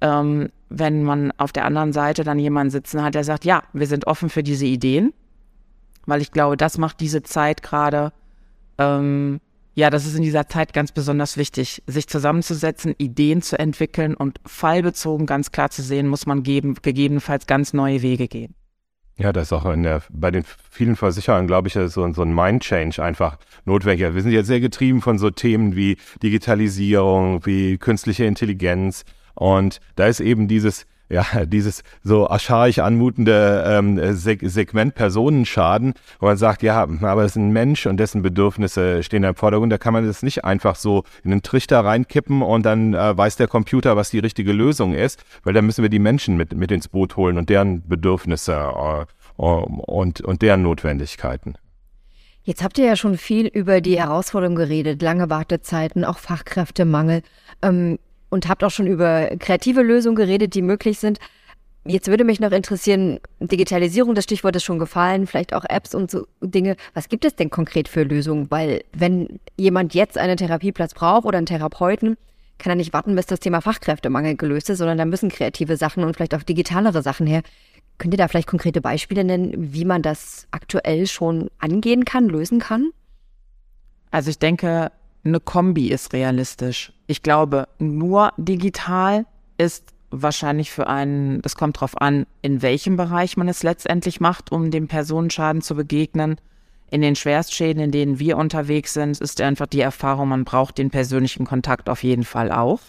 ähm, 0.00 0.50
wenn 0.68 1.04
man 1.04 1.32
auf 1.36 1.52
der 1.52 1.64
anderen 1.64 1.92
Seite 1.92 2.24
dann 2.24 2.38
jemanden 2.38 2.70
sitzen 2.70 3.02
hat, 3.02 3.14
der 3.14 3.24
sagt, 3.24 3.44
ja, 3.44 3.62
wir 3.72 3.86
sind 3.86 4.06
offen 4.06 4.30
für 4.30 4.42
diese 4.42 4.66
Ideen, 4.66 5.12
weil 6.06 6.20
ich 6.20 6.32
glaube, 6.32 6.56
das 6.56 6.78
macht 6.78 7.00
diese 7.00 7.22
Zeit 7.22 7.62
gerade, 7.62 8.12
ähm, 8.78 9.40
ja, 9.76 9.90
das 9.90 10.06
ist 10.06 10.16
in 10.16 10.22
dieser 10.22 10.48
Zeit 10.48 10.72
ganz 10.72 10.90
besonders 10.90 11.36
wichtig, 11.36 11.82
sich 11.86 12.08
zusammenzusetzen, 12.08 12.94
Ideen 12.96 13.42
zu 13.42 13.58
entwickeln 13.58 14.14
und 14.14 14.40
fallbezogen 14.46 15.26
ganz 15.26 15.52
klar 15.52 15.70
zu 15.70 15.82
sehen, 15.82 16.08
muss 16.08 16.24
man 16.24 16.42
geben, 16.42 16.76
gegebenenfalls 16.80 17.46
ganz 17.46 17.74
neue 17.74 18.00
Wege 18.00 18.26
gehen. 18.26 18.54
Ja, 19.18 19.34
das 19.34 19.48
ist 19.48 19.52
auch 19.52 19.66
in 19.66 19.82
der, 19.82 20.02
bei 20.10 20.30
den 20.30 20.44
vielen 20.70 20.96
Versicherern, 20.96 21.46
glaube 21.46 21.68
ich, 21.68 21.74
so, 21.74 21.88
so 21.88 22.22
ein 22.22 22.34
Mind-Change 22.34 23.02
einfach 23.02 23.38
notwendig. 23.66 24.14
Wir 24.14 24.22
sind 24.22 24.32
jetzt 24.32 24.46
sehr 24.46 24.60
getrieben 24.60 25.02
von 25.02 25.18
so 25.18 25.30
Themen 25.30 25.76
wie 25.76 25.98
Digitalisierung, 26.22 27.44
wie 27.44 27.76
künstliche 27.76 28.24
Intelligenz, 28.24 29.04
und 29.34 29.80
da 29.96 30.06
ist 30.06 30.20
eben 30.20 30.48
dieses, 30.48 30.86
ja, 31.08 31.24
dieses 31.44 31.82
so 32.02 32.28
archaisch 32.28 32.78
anmutende 32.78 33.64
ähm, 33.66 34.14
Seg 34.14 34.40
Segment 34.42 34.94
Personenschaden, 34.94 35.94
wo 36.20 36.26
man 36.26 36.36
sagt, 36.36 36.62
ja, 36.62 36.82
aber 36.82 37.24
es 37.24 37.32
ist 37.32 37.36
ein 37.36 37.52
Mensch 37.52 37.86
und 37.86 37.98
dessen 37.98 38.22
Bedürfnisse 38.22 39.02
stehen 39.02 39.22
da 39.22 39.30
im 39.30 39.34
Vordergrund. 39.34 39.72
Da 39.72 39.78
kann 39.78 39.92
man 39.92 40.06
das 40.06 40.22
nicht 40.22 40.44
einfach 40.44 40.76
so 40.76 41.04
in 41.22 41.32
einen 41.32 41.42
Trichter 41.42 41.84
reinkippen 41.84 42.42
und 42.42 42.64
dann 42.64 42.94
äh, 42.94 43.16
weiß 43.16 43.36
der 43.36 43.48
Computer, 43.48 43.96
was 43.96 44.10
die 44.10 44.18
richtige 44.18 44.52
Lösung 44.52 44.94
ist, 44.94 45.24
weil 45.44 45.54
da 45.54 45.62
müssen 45.62 45.82
wir 45.82 45.90
die 45.90 45.98
Menschen 45.98 46.36
mit, 46.36 46.54
mit 46.54 46.70
ins 46.72 46.88
Boot 46.88 47.16
holen 47.16 47.38
und 47.38 47.48
deren 47.48 47.86
Bedürfnisse 47.86 48.54
äh, 48.54 49.04
und, 49.36 50.20
und 50.20 50.42
deren 50.42 50.62
Notwendigkeiten. 50.62 51.54
Jetzt 52.42 52.62
habt 52.62 52.78
ihr 52.78 52.84
ja 52.84 52.94
schon 52.94 53.18
viel 53.18 53.48
über 53.48 53.80
die 53.80 53.98
Herausforderungen 53.98 54.56
geredet, 54.56 55.02
lange 55.02 55.28
Wartezeiten, 55.30 56.04
auch 56.04 56.18
Fachkräftemangel. 56.18 57.22
Ähm, 57.60 57.98
und 58.28 58.48
habt 58.48 58.64
auch 58.64 58.70
schon 58.70 58.86
über 58.86 59.28
kreative 59.38 59.82
Lösungen 59.82 60.16
geredet, 60.16 60.54
die 60.54 60.62
möglich 60.62 60.98
sind. 60.98 61.18
Jetzt 61.84 62.08
würde 62.08 62.24
mich 62.24 62.40
noch 62.40 62.50
interessieren, 62.50 63.20
Digitalisierung, 63.38 64.14
das 64.14 64.24
Stichwort 64.24 64.56
ist 64.56 64.64
schon 64.64 64.80
gefallen, 64.80 65.26
vielleicht 65.28 65.54
auch 65.54 65.64
Apps 65.68 65.94
und 65.94 66.10
so 66.10 66.26
Dinge. 66.40 66.76
Was 66.94 67.08
gibt 67.08 67.24
es 67.24 67.36
denn 67.36 67.48
konkret 67.48 67.88
für 67.88 68.02
Lösungen? 68.02 68.50
Weil 68.50 68.82
wenn 68.92 69.38
jemand 69.56 69.94
jetzt 69.94 70.18
einen 70.18 70.36
Therapieplatz 70.36 70.94
braucht 70.94 71.26
oder 71.26 71.38
einen 71.38 71.46
Therapeuten, 71.46 72.16
kann 72.58 72.72
er 72.72 72.76
nicht 72.76 72.92
warten, 72.92 73.14
bis 73.14 73.26
das 73.26 73.40
Thema 73.40 73.60
Fachkräftemangel 73.60 74.36
gelöst 74.36 74.70
ist, 74.70 74.78
sondern 74.78 74.98
da 74.98 75.04
müssen 75.04 75.28
kreative 75.28 75.76
Sachen 75.76 76.02
und 76.02 76.16
vielleicht 76.16 76.34
auch 76.34 76.42
digitalere 76.42 77.02
Sachen 77.02 77.26
her. 77.26 77.42
Könnt 77.98 78.14
ihr 78.14 78.18
da 78.18 78.28
vielleicht 78.28 78.48
konkrete 78.48 78.80
Beispiele 78.80 79.24
nennen, 79.24 79.52
wie 79.56 79.84
man 79.84 80.02
das 80.02 80.48
aktuell 80.50 81.06
schon 81.06 81.50
angehen 81.58 82.04
kann, 82.04 82.28
lösen 82.28 82.58
kann? 82.58 82.90
Also 84.10 84.30
ich 84.30 84.38
denke, 84.38 84.90
eine 85.26 85.40
Kombi 85.40 85.88
ist 85.88 86.12
realistisch. 86.12 86.92
Ich 87.06 87.22
glaube, 87.22 87.68
nur 87.78 88.32
digital 88.36 89.26
ist 89.58 89.92
wahrscheinlich 90.10 90.70
für 90.70 90.86
einen, 90.86 91.42
das 91.42 91.56
kommt 91.56 91.80
drauf 91.80 92.00
an, 92.00 92.26
in 92.42 92.62
welchem 92.62 92.96
Bereich 92.96 93.36
man 93.36 93.48
es 93.48 93.62
letztendlich 93.62 94.20
macht, 94.20 94.52
um 94.52 94.70
dem 94.70 94.88
Personenschaden 94.88 95.62
zu 95.62 95.74
begegnen. 95.74 96.36
In 96.90 97.02
den 97.02 97.16
Schwerstschäden, 97.16 97.82
in 97.82 97.90
denen 97.90 98.18
wir 98.18 98.36
unterwegs 98.36 98.94
sind, 98.94 99.20
ist 99.20 99.40
einfach 99.40 99.66
die 99.66 99.80
Erfahrung, 99.80 100.28
man 100.28 100.44
braucht 100.44 100.78
den 100.78 100.90
persönlichen 100.90 101.44
Kontakt 101.44 101.88
auf 101.88 102.04
jeden 102.04 102.24
Fall 102.24 102.52
auch, 102.52 102.80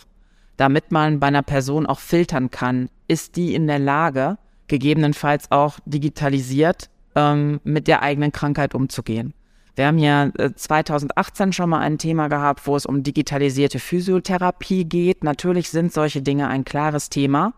damit 0.55 0.91
man 0.91 1.19
bei 1.19 1.27
einer 1.27 1.43
Person 1.43 1.85
auch 1.85 1.99
filtern 1.99 2.51
kann, 2.51 2.89
ist 3.07 3.35
die 3.35 3.55
in 3.55 3.67
der 3.67 3.79
Lage, 3.79 4.37
gegebenenfalls 4.67 5.51
auch 5.51 5.79
digitalisiert 5.85 6.89
ähm, 7.15 7.59
mit 7.63 7.87
der 7.87 8.03
eigenen 8.03 8.31
Krankheit 8.31 8.75
umzugehen. 8.75 9.33
Wir 9.77 9.85
haben 9.85 9.99
ja 9.99 10.31
2018 10.55 11.49
äh, 11.49 11.53
schon 11.53 11.69
mal 11.69 11.81
ein 11.81 11.99
Thema 11.99 12.29
gehabt, 12.29 12.65
wo 12.65 12.75
es 12.75 12.87
um 12.87 13.03
digitalisierte 13.03 13.77
Physiotherapie 13.77 14.85
geht. 14.85 15.23
Natürlich 15.23 15.69
sind 15.69 15.93
solche 15.93 16.23
Dinge 16.23 16.47
ein 16.47 16.65
klares 16.65 17.09
Thema. 17.09 17.53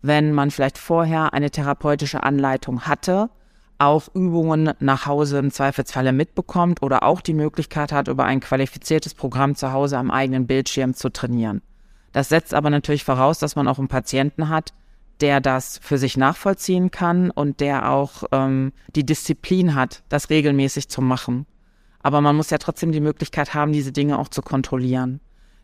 Wenn 0.00 0.32
man 0.32 0.50
vielleicht 0.50 0.78
vorher 0.78 1.34
eine 1.34 1.50
therapeutische 1.50 2.22
Anleitung 2.22 2.86
hatte, 2.86 3.28
auch 3.76 4.08
Übungen 4.14 4.72
nach 4.80 5.04
Hause 5.04 5.38
im 5.38 5.50
Zweifelsfalle 5.50 6.12
mitbekommt 6.14 6.82
oder 6.82 7.02
auch 7.02 7.20
die 7.20 7.34
Möglichkeit 7.34 7.92
hat, 7.92 8.08
über 8.08 8.24
ein 8.24 8.40
qualifiziertes 8.40 9.12
Programm 9.12 9.54
zu 9.54 9.70
Hause 9.70 9.98
am 9.98 10.10
eigenen 10.10 10.46
Bildschirm 10.46 10.94
zu 10.94 11.10
trainieren. 11.10 11.60
Das 12.12 12.30
setzt 12.30 12.54
aber 12.54 12.70
natürlich 12.70 13.04
voraus, 13.04 13.40
dass 13.40 13.56
man 13.56 13.68
auch 13.68 13.78
einen 13.78 13.88
Patienten 13.88 14.48
hat, 14.48 14.72
der 15.20 15.42
das 15.42 15.78
für 15.82 15.98
sich 15.98 16.16
nachvollziehen 16.16 16.90
kann 16.90 17.30
und 17.30 17.60
der 17.60 17.90
auch 17.90 18.24
ähm, 18.32 18.72
die 18.96 19.04
Disziplin 19.04 19.74
hat, 19.74 20.02
das 20.08 20.30
regelmäßig 20.30 20.88
zu 20.88 21.02
machen. 21.02 21.44
Aber 22.02 22.20
man 22.20 22.36
muss 22.36 22.50
ja 22.50 22.58
trotzdem 22.58 22.92
die 22.92 23.00
Möglichkeit 23.00 23.54
haben, 23.54 23.72
diese 23.72 23.92
Dinge 23.92 24.18
auch 24.18 24.28
zu 24.28 24.42
kontrollieren. 24.42 25.20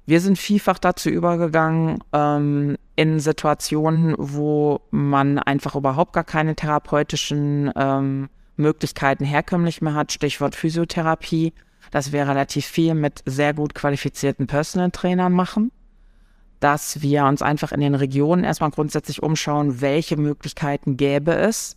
Wir 0.07 0.21
sind 0.21 0.37
vielfach 0.37 0.79
dazu 0.79 1.09
übergegangen, 1.09 1.99
ähm, 2.13 2.77
in 2.97 3.21
Situationen, 3.21 4.15
wo 4.19 4.81
man 4.91 5.39
einfach 5.39 5.75
überhaupt 5.75 6.13
gar 6.13 6.25
keine 6.25 6.55
therapeutischen 6.55 7.73
ähm, 7.75 8.29
Möglichkeiten 8.57 9.25
herkömmlich 9.25 9.81
mehr 9.81 9.95
hat, 9.95 10.13
Stichwort 10.13 10.55
Physiotherapie, 10.55 11.55
dass 11.91 12.13
wir 12.13 12.29
relativ 12.29 12.67
viel 12.67 12.95
mit 12.95 13.23
sehr 13.25 13.55
gut 13.55 13.75
qualifizierten 13.75 14.47
Personal 14.47 14.91
Trainern 14.91 15.33
machen, 15.33 15.73
dass 16.61 17.03
wir 17.03 17.25
uns 17.25 17.43
einfach 17.43 17.73
in 17.73 17.81
den 17.81 17.95
Regionen 17.95 18.45
erstmal 18.45 18.71
grundsätzlich 18.71 19.23
umschauen, 19.23 19.81
welche 19.81 20.17
Möglichkeiten 20.17 20.97
gäbe 20.97 21.35
es, 21.35 21.77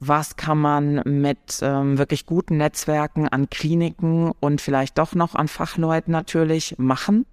was 0.00 0.36
kann 0.36 0.58
man 0.58 1.02
mit 1.04 1.60
ähm, 1.62 1.98
wirklich 1.98 2.26
guten 2.26 2.58
Netzwerken 2.58 3.28
an 3.28 3.48
Kliniken 3.50 4.32
und 4.40 4.60
vielleicht 4.60 4.98
doch 4.98 5.14
noch 5.14 5.34
an 5.34 5.48
Fachleuten 5.48 6.12
natürlich 6.12 6.76
machen. 6.78 7.26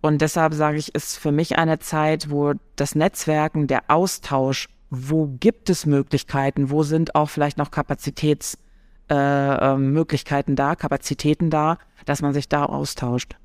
Und 0.00 0.20
deshalb 0.20 0.54
sage 0.54 0.78
ich, 0.78 0.94
ist 0.94 1.18
für 1.18 1.32
mich 1.32 1.58
eine 1.58 1.78
Zeit, 1.78 2.30
wo 2.30 2.54
das 2.76 2.94
Netzwerken, 2.94 3.66
der 3.68 3.84
Austausch, 3.88 4.68
wo 4.90 5.26
gibt 5.38 5.70
es 5.70 5.86
Möglichkeiten, 5.86 6.70
wo 6.70 6.82
sind 6.82 7.14
auch 7.14 7.30
vielleicht 7.30 7.56
noch 7.56 7.70
Kapazitätsmöglichkeiten 7.70 10.52
äh, 10.52 10.54
äh, 10.54 10.56
da, 10.56 10.74
Kapazitäten 10.74 11.50
da, 11.50 11.78
dass 12.04 12.20
man 12.20 12.34
sich 12.34 12.48
da 12.48 12.64
austauscht 12.64 13.36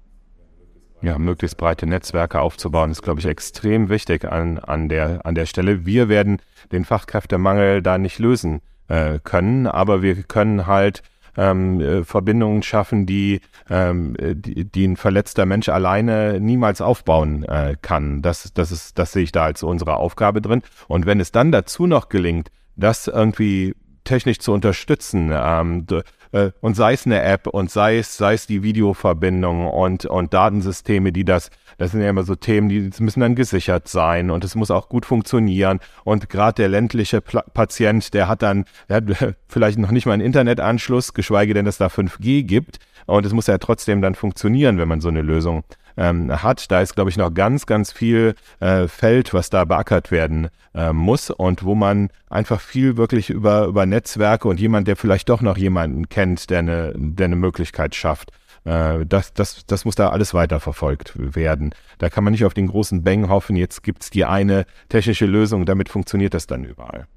ja, 1.01 1.17
möglichst 1.17 1.57
breite 1.57 1.85
Netzwerke 1.85 2.39
aufzubauen, 2.39 2.91
ist, 2.91 3.03
glaube 3.03 3.19
ich, 3.19 3.25
extrem 3.25 3.89
wichtig 3.89 4.25
an, 4.25 4.57
an, 4.57 4.89
der, 4.89 5.25
an 5.25 5.35
der 5.35 5.45
Stelle. 5.45 5.85
Wir 5.85 6.09
werden 6.09 6.41
den 6.71 6.85
Fachkräftemangel 6.85 7.81
da 7.81 7.97
nicht 7.97 8.19
lösen 8.19 8.61
äh, 8.87 9.19
können, 9.23 9.67
aber 9.67 10.01
wir 10.01 10.23
können 10.23 10.65
halt 10.65 11.03
ähm, 11.37 11.79
äh, 11.79 12.03
Verbindungen 12.03 12.63
schaffen, 12.63 13.05
die, 13.05 13.41
ähm, 13.69 14.15
die, 14.19 14.65
die, 14.65 14.87
ein 14.87 14.97
verletzter 14.97 15.45
Mensch 15.45 15.69
alleine 15.69 16.39
niemals 16.39 16.81
aufbauen 16.81 17.43
äh, 17.43 17.75
kann. 17.81 18.21
Das, 18.23 18.51
das, 18.53 18.71
ist, 18.71 18.97
das 18.97 19.11
sehe 19.11 19.23
ich 19.23 19.31
da 19.31 19.43
als 19.45 19.61
unsere 19.63 19.97
Aufgabe 19.97 20.41
drin. 20.41 20.63
Und 20.87 21.05
wenn 21.05 21.19
es 21.19 21.31
dann 21.31 21.51
dazu 21.51 21.85
noch 21.85 22.09
gelingt, 22.09 22.49
das 22.75 23.07
irgendwie 23.07 23.75
technisch 24.03 24.39
zu 24.39 24.51
unterstützen, 24.53 25.31
ähm, 25.33 25.85
äh, 26.31 26.51
und 26.61 26.75
sei 26.75 26.93
es 26.93 27.05
eine 27.05 27.21
App 27.21 27.47
und 27.47 27.71
sei 27.71 27.97
es, 27.97 28.17
sei 28.17 28.33
es 28.33 28.47
die 28.47 28.63
Videoverbindung 28.63 29.67
und, 29.67 30.05
und 30.05 30.33
Datensysteme, 30.33 31.11
die 31.11 31.25
das, 31.25 31.49
das 31.77 31.91
sind 31.91 32.01
ja 32.01 32.09
immer 32.09 32.23
so 32.23 32.35
Themen, 32.35 32.69
die 32.69 32.91
müssen 32.99 33.19
dann 33.19 33.35
gesichert 33.35 33.87
sein 33.87 34.31
und 34.31 34.43
es 34.43 34.55
muss 34.55 34.71
auch 34.71 34.89
gut 34.89 35.05
funktionieren. 35.05 35.79
Und 36.03 36.29
gerade 36.29 36.55
der 36.55 36.69
ländliche 36.69 37.21
Pla 37.21 37.43
Patient, 37.53 38.13
der 38.13 38.27
hat 38.27 38.41
dann, 38.41 38.65
der 38.89 38.97
hat 38.97 39.35
vielleicht 39.47 39.79
noch 39.79 39.91
nicht 39.91 40.05
mal 40.05 40.13
einen 40.13 40.21
Internetanschluss, 40.21 41.13
geschweige 41.13 41.53
denn, 41.53 41.65
dass 41.65 41.77
da 41.77 41.87
5G 41.87 42.43
gibt. 42.43 42.79
Und 43.05 43.25
es 43.25 43.33
muss 43.33 43.47
ja 43.47 43.57
trotzdem 43.57 44.01
dann 44.01 44.15
funktionieren, 44.15 44.77
wenn 44.77 44.87
man 44.87 44.99
so 44.99 45.07
eine 45.07 45.21
Lösung 45.21 45.63
ähm, 45.97 46.31
hat. 46.43 46.71
Da 46.71 46.81
ist, 46.81 46.95
glaube 46.95 47.09
ich, 47.09 47.17
noch 47.17 47.33
ganz, 47.33 47.65
ganz 47.65 47.91
viel 47.91 48.35
äh, 48.59 48.87
Feld, 48.87 49.33
was 49.33 49.49
da 49.49 49.65
beackert 49.65 50.11
werden 50.11 50.49
äh, 50.73 50.93
muss 50.93 51.29
und 51.29 51.63
wo 51.63 51.75
man 51.75 52.09
einfach 52.29 52.61
viel 52.61 52.97
wirklich 52.97 53.29
über, 53.29 53.65
über 53.65 53.85
Netzwerke 53.85 54.47
und 54.47 54.59
jemand, 54.59 54.87
der 54.87 54.95
vielleicht 54.95 55.29
doch 55.29 55.41
noch 55.41 55.57
jemanden 55.57 56.09
kennt, 56.09 56.49
der 56.49 56.59
eine, 56.59 56.93
der 56.95 57.25
eine 57.25 57.35
Möglichkeit 57.35 57.95
schafft. 57.95 58.31
Äh, 58.63 59.05
das, 59.05 59.33
das, 59.33 59.65
das 59.65 59.85
muss 59.85 59.95
da 59.95 60.09
alles 60.09 60.33
weiterverfolgt 60.33 61.13
werden. 61.15 61.73
Da 61.97 62.09
kann 62.09 62.23
man 62.23 62.31
nicht 62.31 62.45
auf 62.45 62.53
den 62.53 62.67
großen 62.67 63.03
Bang 63.03 63.29
hoffen, 63.29 63.55
jetzt 63.55 63.83
gibt 63.83 64.03
es 64.03 64.09
die 64.09 64.25
eine 64.25 64.65
technische 64.89 65.25
Lösung, 65.25 65.65
damit 65.65 65.89
funktioniert 65.89 66.33
das 66.33 66.47
dann 66.47 66.63
überall. 66.63 67.07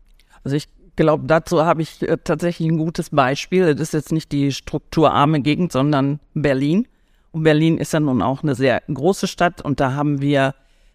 Also 0.42 0.56
ich 0.56 0.68
glaube, 0.96 1.24
dazu 1.26 1.64
habe 1.64 1.82
ich 1.82 2.02
äh, 2.02 2.18
tatsächlich 2.22 2.68
ein 2.68 2.78
gutes 2.78 3.10
Beispiel. 3.10 3.74
Das 3.74 3.80
ist 3.80 3.94
jetzt 3.94 4.12
nicht 4.12 4.32
die 4.32 4.52
strukturarme 4.52 5.40
Gegend, 5.40 5.72
sondern 5.72 6.20
Berlin. 6.34 6.86
Und 7.32 7.44
Berlin 7.44 7.78
ist 7.78 7.92
ja 7.92 8.00
nun 8.00 8.22
auch 8.22 8.42
eine 8.42 8.54
sehr 8.54 8.82
große 8.92 9.26
Stadt 9.26 9.62
und 9.62 9.80
da 9.80 9.92
haben 9.92 10.20
wir 10.20 10.54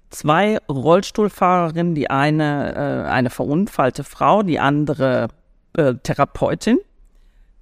zwei 0.10 0.58
Rollstuhlfahrerinnen, 0.70 1.96
die 1.96 2.10
eine 2.10 2.76
äh, 2.76 3.10
eine 3.10 3.30
verunfallte 3.30 4.04
Frau, 4.04 4.44
die 4.44 4.60
andere 4.60 5.30
äh, 5.74 5.96
Therapeutin 5.96 6.80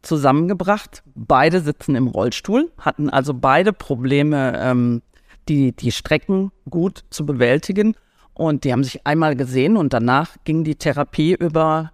zusammengebracht. 0.01 1.03
Beide 1.15 1.61
sitzen 1.61 1.95
im 1.95 2.07
Rollstuhl, 2.07 2.71
hatten 2.77 3.09
also 3.09 3.33
beide 3.33 3.73
Probleme, 3.73 4.53
ähm, 4.59 5.01
die, 5.49 5.71
die 5.71 5.91
Strecken 5.91 6.51
gut 6.69 7.03
zu 7.09 7.25
bewältigen. 7.25 7.95
Und 8.33 8.63
die 8.63 8.71
haben 8.71 8.83
sich 8.83 9.05
einmal 9.05 9.35
gesehen 9.35 9.77
und 9.77 9.93
danach 9.93 10.35
ging 10.43 10.63
die 10.63 10.75
Therapie 10.75 11.33
über 11.33 11.91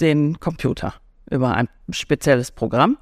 den 0.00 0.40
Computer, 0.40 0.94
über 1.30 1.54
ein 1.54 1.68
spezielles 1.90 2.50
Programm. 2.50 2.98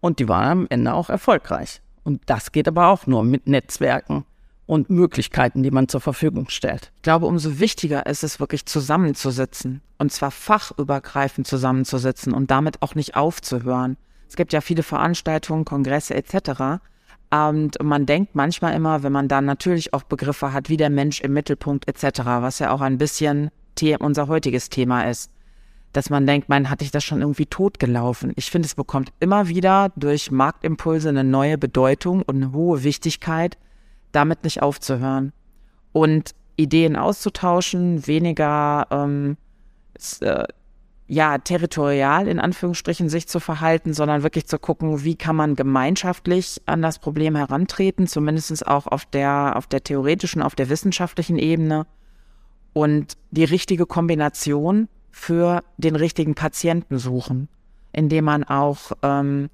Und 0.00 0.18
die 0.18 0.28
waren 0.28 0.50
am 0.50 0.66
Ende 0.68 0.92
auch 0.92 1.08
erfolgreich. 1.08 1.80
Und 2.04 2.22
das 2.26 2.52
geht 2.52 2.68
aber 2.68 2.88
auch 2.88 3.06
nur 3.06 3.24
mit 3.24 3.48
Netzwerken 3.48 4.24
und 4.66 4.88
Möglichkeiten, 4.90 5.62
die 5.62 5.70
man 5.70 5.88
zur 5.88 6.00
Verfügung 6.00 6.48
stellt. 6.48 6.92
Ich 6.96 7.02
glaube, 7.02 7.26
umso 7.26 7.58
wichtiger 7.58 8.06
ist 8.06 8.22
es 8.24 8.40
wirklich 8.40 8.66
zusammenzusitzen 8.66 9.82
und 9.98 10.12
zwar 10.12 10.30
fachübergreifend 10.30 11.46
zusammenzusitzen 11.46 12.32
und 12.32 12.50
damit 12.50 12.80
auch 12.82 12.94
nicht 12.94 13.16
aufzuhören. 13.16 13.96
Es 14.28 14.36
gibt 14.36 14.52
ja 14.52 14.60
viele 14.60 14.82
Veranstaltungen, 14.82 15.64
Kongresse 15.64 16.14
etc. 16.14 16.82
Und 17.30 17.82
man 17.82 18.06
denkt 18.06 18.34
manchmal 18.34 18.74
immer, 18.74 19.02
wenn 19.02 19.12
man 19.12 19.28
dann 19.28 19.44
natürlich 19.44 19.92
auch 19.92 20.02
Begriffe 20.02 20.52
hat, 20.52 20.68
wie 20.68 20.76
der 20.76 20.90
Mensch 20.90 21.20
im 21.20 21.32
Mittelpunkt 21.32 21.88
etc., 21.88 22.20
was 22.24 22.58
ja 22.58 22.70
auch 22.70 22.80
ein 22.80 22.98
bisschen 22.98 23.50
unser 23.98 24.28
heutiges 24.28 24.70
Thema 24.70 25.08
ist, 25.10 25.30
dass 25.94 26.10
man 26.10 26.26
denkt, 26.26 26.48
man 26.48 26.68
hatte 26.68 26.84
ich 26.84 26.90
das 26.90 27.04
schon 27.04 27.20
irgendwie 27.20 27.46
totgelaufen. 27.46 28.32
Ich 28.34 28.50
finde, 28.50 28.66
es 28.66 28.74
bekommt 28.74 29.12
immer 29.20 29.48
wieder 29.48 29.92
durch 29.96 30.30
Marktimpulse 30.32 31.08
eine 31.08 31.24
neue 31.24 31.56
Bedeutung 31.56 32.22
und 32.22 32.36
eine 32.36 32.52
hohe 32.52 32.82
Wichtigkeit, 32.82 33.56
damit 34.10 34.42
nicht 34.42 34.60
aufzuhören 34.60 35.32
und 35.92 36.34
Ideen 36.56 36.96
auszutauschen, 36.96 38.06
weniger 38.08 38.88
ähm, 38.90 39.36
äh, 40.20 40.44
ja 41.06 41.38
territorial 41.38 42.26
in 42.26 42.40
Anführungsstrichen 42.40 43.08
sich 43.08 43.28
zu 43.28 43.38
verhalten, 43.38 43.94
sondern 43.94 44.24
wirklich 44.24 44.46
zu 44.46 44.58
gucken, 44.58 45.04
wie 45.04 45.14
kann 45.14 45.36
man 45.36 45.54
gemeinschaftlich 45.54 46.60
an 46.66 46.82
das 46.82 46.98
Problem 46.98 47.36
herantreten, 47.36 48.08
zumindest 48.08 48.66
auch 48.66 48.88
auf 48.88 49.04
der 49.06 49.54
auf 49.56 49.68
der 49.68 49.84
theoretischen, 49.84 50.42
auf 50.42 50.56
der 50.56 50.68
wissenschaftlichen 50.68 51.38
Ebene 51.38 51.86
und 52.72 53.16
die 53.30 53.44
richtige 53.44 53.86
Kombination 53.86 54.88
für 55.14 55.62
den 55.78 55.96
richtigen 55.96 56.34
Patienten 56.34 56.98
suchen, 56.98 57.48
indem 57.92 58.24
man 58.24 58.44
auch 58.44 58.92
ähm, 59.02 59.48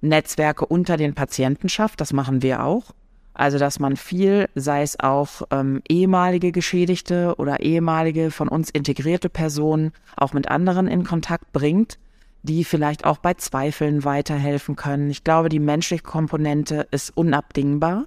Netzwerke 0.00 0.66
unter 0.66 0.96
den 0.96 1.14
Patienten 1.14 1.68
schafft. 1.68 2.00
Das 2.00 2.12
machen 2.12 2.42
wir 2.42 2.64
auch 2.64 2.92
also, 3.34 3.58
dass 3.58 3.78
man 3.78 3.96
viel, 3.96 4.48
sei 4.54 4.82
es 4.82 5.00
auch 5.00 5.42
ähm, 5.50 5.82
ehemalige 5.88 6.52
Geschädigte 6.52 7.34
oder 7.38 7.60
ehemalige 7.60 8.30
von 8.30 8.48
uns 8.48 8.68
integrierte 8.70 9.30
Personen, 9.30 9.92
auch 10.16 10.34
mit 10.34 10.48
anderen 10.48 10.86
in 10.86 11.04
Kontakt 11.04 11.52
bringt, 11.52 11.98
die 12.42 12.64
vielleicht 12.64 13.04
auch 13.04 13.18
bei 13.18 13.34
Zweifeln 13.34 14.04
weiterhelfen 14.04 14.76
können. 14.76 15.10
Ich 15.10 15.24
glaube, 15.24 15.48
die 15.48 15.60
menschliche 15.60 16.02
Komponente 16.02 16.86
ist 16.90 17.16
unabdingbar, 17.16 18.04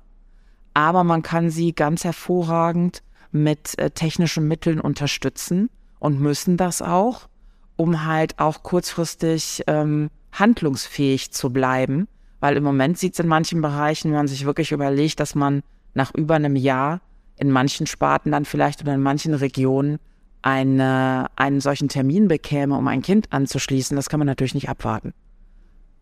aber 0.76 1.04
man 1.04 1.24
kann 1.24 1.50
sie 1.50 1.74
ganz 1.74 2.04
hervorragend 2.04 3.02
mit 3.32 3.80
äh, 3.80 3.90
technischen 3.90 4.48
Mitteln 4.48 4.80
unterstützen 4.80 5.70
und 6.06 6.20
müssen 6.20 6.58
das 6.58 6.82
auch, 6.82 7.28
um 7.76 8.06
halt 8.06 8.40
auch 8.40 8.64
kurzfristig 8.64 9.64
ähm, 9.68 10.10
handlungsfähig 10.32 11.32
zu 11.32 11.52
bleiben 11.52 12.08
weil 12.46 12.58
im 12.58 12.64
Moment 12.64 13.00
sieht 13.00 13.14
es 13.14 13.20
in 13.20 13.28
manchen 13.28 13.60
Bereichen, 13.60 14.12
wenn 14.12 14.18
man 14.18 14.28
sich 14.28 14.46
wirklich 14.46 14.72
überlegt, 14.72 15.20
dass 15.20 15.34
man 15.34 15.64
nach 15.96 16.14
über 16.14 16.36
einem 16.36 16.56
Jahr 16.56 17.02
in 17.38 17.50
manchen 17.50 17.88
Sparten 17.88 18.32
dann 18.32 18.46
vielleicht 18.46 18.84
oder 18.84 18.94
in 18.94 19.02
manchen 19.02 19.34
Regionen 19.34 19.98
eine, 20.44 21.26
einen 21.36 21.60
solchen 21.60 21.90
Termin 21.90 22.28
bekäme, 22.28 22.78
um 22.78 22.88
ein 22.88 23.02
Kind 23.02 23.34
anzuschließen, 23.34 23.96
das 23.96 24.10
kann 24.10 24.20
man 24.20 24.28
natürlich 24.28 24.54
nicht 24.54 24.70
abwarten. 24.70 25.16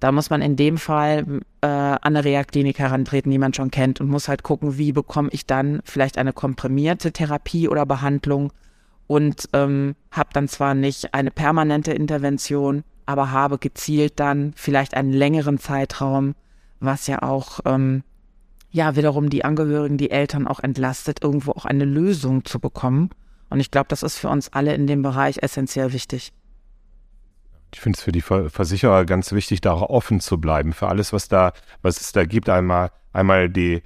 Da 0.01 0.11
muss 0.11 0.29
man 0.29 0.41
in 0.41 0.57
dem 0.57 0.77
Fall 0.77 1.39
äh, 1.61 1.67
an 1.67 1.99
eine 2.01 2.25
Reha-Klinik 2.25 2.77
herantreten, 2.77 3.31
die 3.31 3.37
man 3.37 3.53
schon 3.53 3.71
kennt 3.71 4.01
und 4.01 4.09
muss 4.09 4.27
halt 4.27 4.43
gucken, 4.43 4.77
wie 4.77 4.91
bekomme 4.91 5.29
ich 5.31 5.45
dann 5.45 5.79
vielleicht 5.85 6.17
eine 6.17 6.33
komprimierte 6.33 7.13
Therapie 7.13 7.69
oder 7.69 7.85
Behandlung 7.85 8.51
und 9.13 9.47
ähm, 9.53 9.93
habe 10.09 10.31
dann 10.33 10.47
zwar 10.47 10.73
nicht 10.73 11.13
eine 11.13 11.29
permanente 11.29 11.91
Intervention, 11.93 12.83
aber 13.05 13.29
habe 13.29 13.59
gezielt 13.59 14.19
dann 14.19 14.53
vielleicht 14.55 14.95
einen 14.95 15.13
längeren 15.13 15.59
Zeitraum, 15.59 16.33
was 16.79 17.05
ja 17.05 17.21
auch 17.21 17.59
ähm, 17.65 18.01
ja 18.71 18.95
wiederum 18.95 19.29
die 19.29 19.45
Angehörigen, 19.45 19.99
die 19.99 20.09
Eltern 20.09 20.47
auch 20.47 20.61
entlastet, 20.61 21.21
irgendwo 21.21 21.51
auch 21.51 21.65
eine 21.65 21.85
Lösung 21.85 22.43
zu 22.43 22.59
bekommen. 22.59 23.11
Und 23.51 23.59
ich 23.59 23.69
glaube, 23.69 23.85
das 23.87 24.01
ist 24.01 24.17
für 24.17 24.29
uns 24.29 24.51
alle 24.51 24.73
in 24.73 24.87
dem 24.87 25.03
Bereich 25.03 25.43
essentiell 25.43 25.93
wichtig. 25.93 26.33
Ich 27.71 27.81
finde 27.81 27.97
es 27.97 28.03
für 28.03 28.11
die 28.11 28.21
Versicherer 28.21 29.05
ganz 29.05 29.31
wichtig, 29.31 29.61
da 29.61 29.73
offen 29.73 30.21
zu 30.21 30.39
bleiben 30.39 30.73
für 30.73 30.87
alles, 30.87 31.13
was 31.13 31.27
da, 31.27 31.53
was 31.83 32.01
es 32.01 32.13
da 32.13 32.25
gibt. 32.25 32.49
Einmal, 32.49 32.89
einmal 33.11 33.47
die 33.47 33.83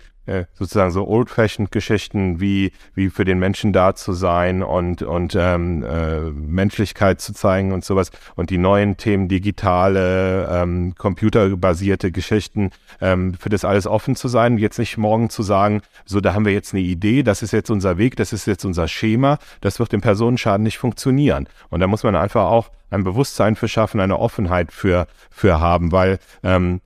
sozusagen 0.53 0.91
so 0.91 1.07
old-fashioned-Geschichten 1.07 2.39
wie, 2.39 2.71
wie 2.93 3.09
für 3.09 3.25
den 3.25 3.39
Menschen 3.39 3.73
da 3.73 3.95
zu 3.95 4.13
sein 4.13 4.63
und, 4.63 5.01
und 5.01 5.35
ähm, 5.39 5.83
äh, 5.83 6.21
Menschlichkeit 6.31 7.21
zu 7.21 7.33
zeigen 7.33 7.71
und 7.71 7.85
sowas. 7.85 8.11
Und 8.35 8.49
die 8.49 8.57
neuen 8.57 8.97
Themen, 8.97 9.27
digitale, 9.27 10.47
ähm, 10.51 10.95
computerbasierte 10.97 12.11
Geschichten, 12.11 12.71
ähm, 13.01 13.35
für 13.35 13.49
das 13.49 13.65
alles 13.65 13.87
offen 13.87 14.15
zu 14.15 14.27
sein. 14.27 14.57
Jetzt 14.57 14.79
nicht 14.79 14.97
morgen 14.97 15.29
zu 15.29 15.43
sagen, 15.43 15.81
so, 16.05 16.19
da 16.19 16.33
haben 16.33 16.45
wir 16.45 16.53
jetzt 16.53 16.73
eine 16.73 16.83
Idee, 16.83 17.23
das 17.23 17.41
ist 17.41 17.53
jetzt 17.53 17.69
unser 17.69 17.97
Weg, 17.97 18.15
das 18.15 18.33
ist 18.33 18.47
jetzt 18.47 18.65
unser 18.65 18.87
Schema, 18.87 19.39
das 19.61 19.79
wird 19.79 19.93
im 19.93 20.01
Personenschaden 20.01 20.63
nicht 20.63 20.77
funktionieren. 20.77 21.47
Und 21.69 21.79
da 21.79 21.87
muss 21.87 22.03
man 22.03 22.15
einfach 22.15 22.45
auch 22.45 22.69
ein 22.89 23.03
Bewusstsein 23.03 23.55
für 23.55 23.67
schaffen, 23.67 23.99
eine 23.99 24.19
Offenheit 24.19 24.71
für, 24.71 25.07
für 25.29 25.59
haben, 25.59 25.91
weil 25.91 26.19
ähm, 26.43 26.81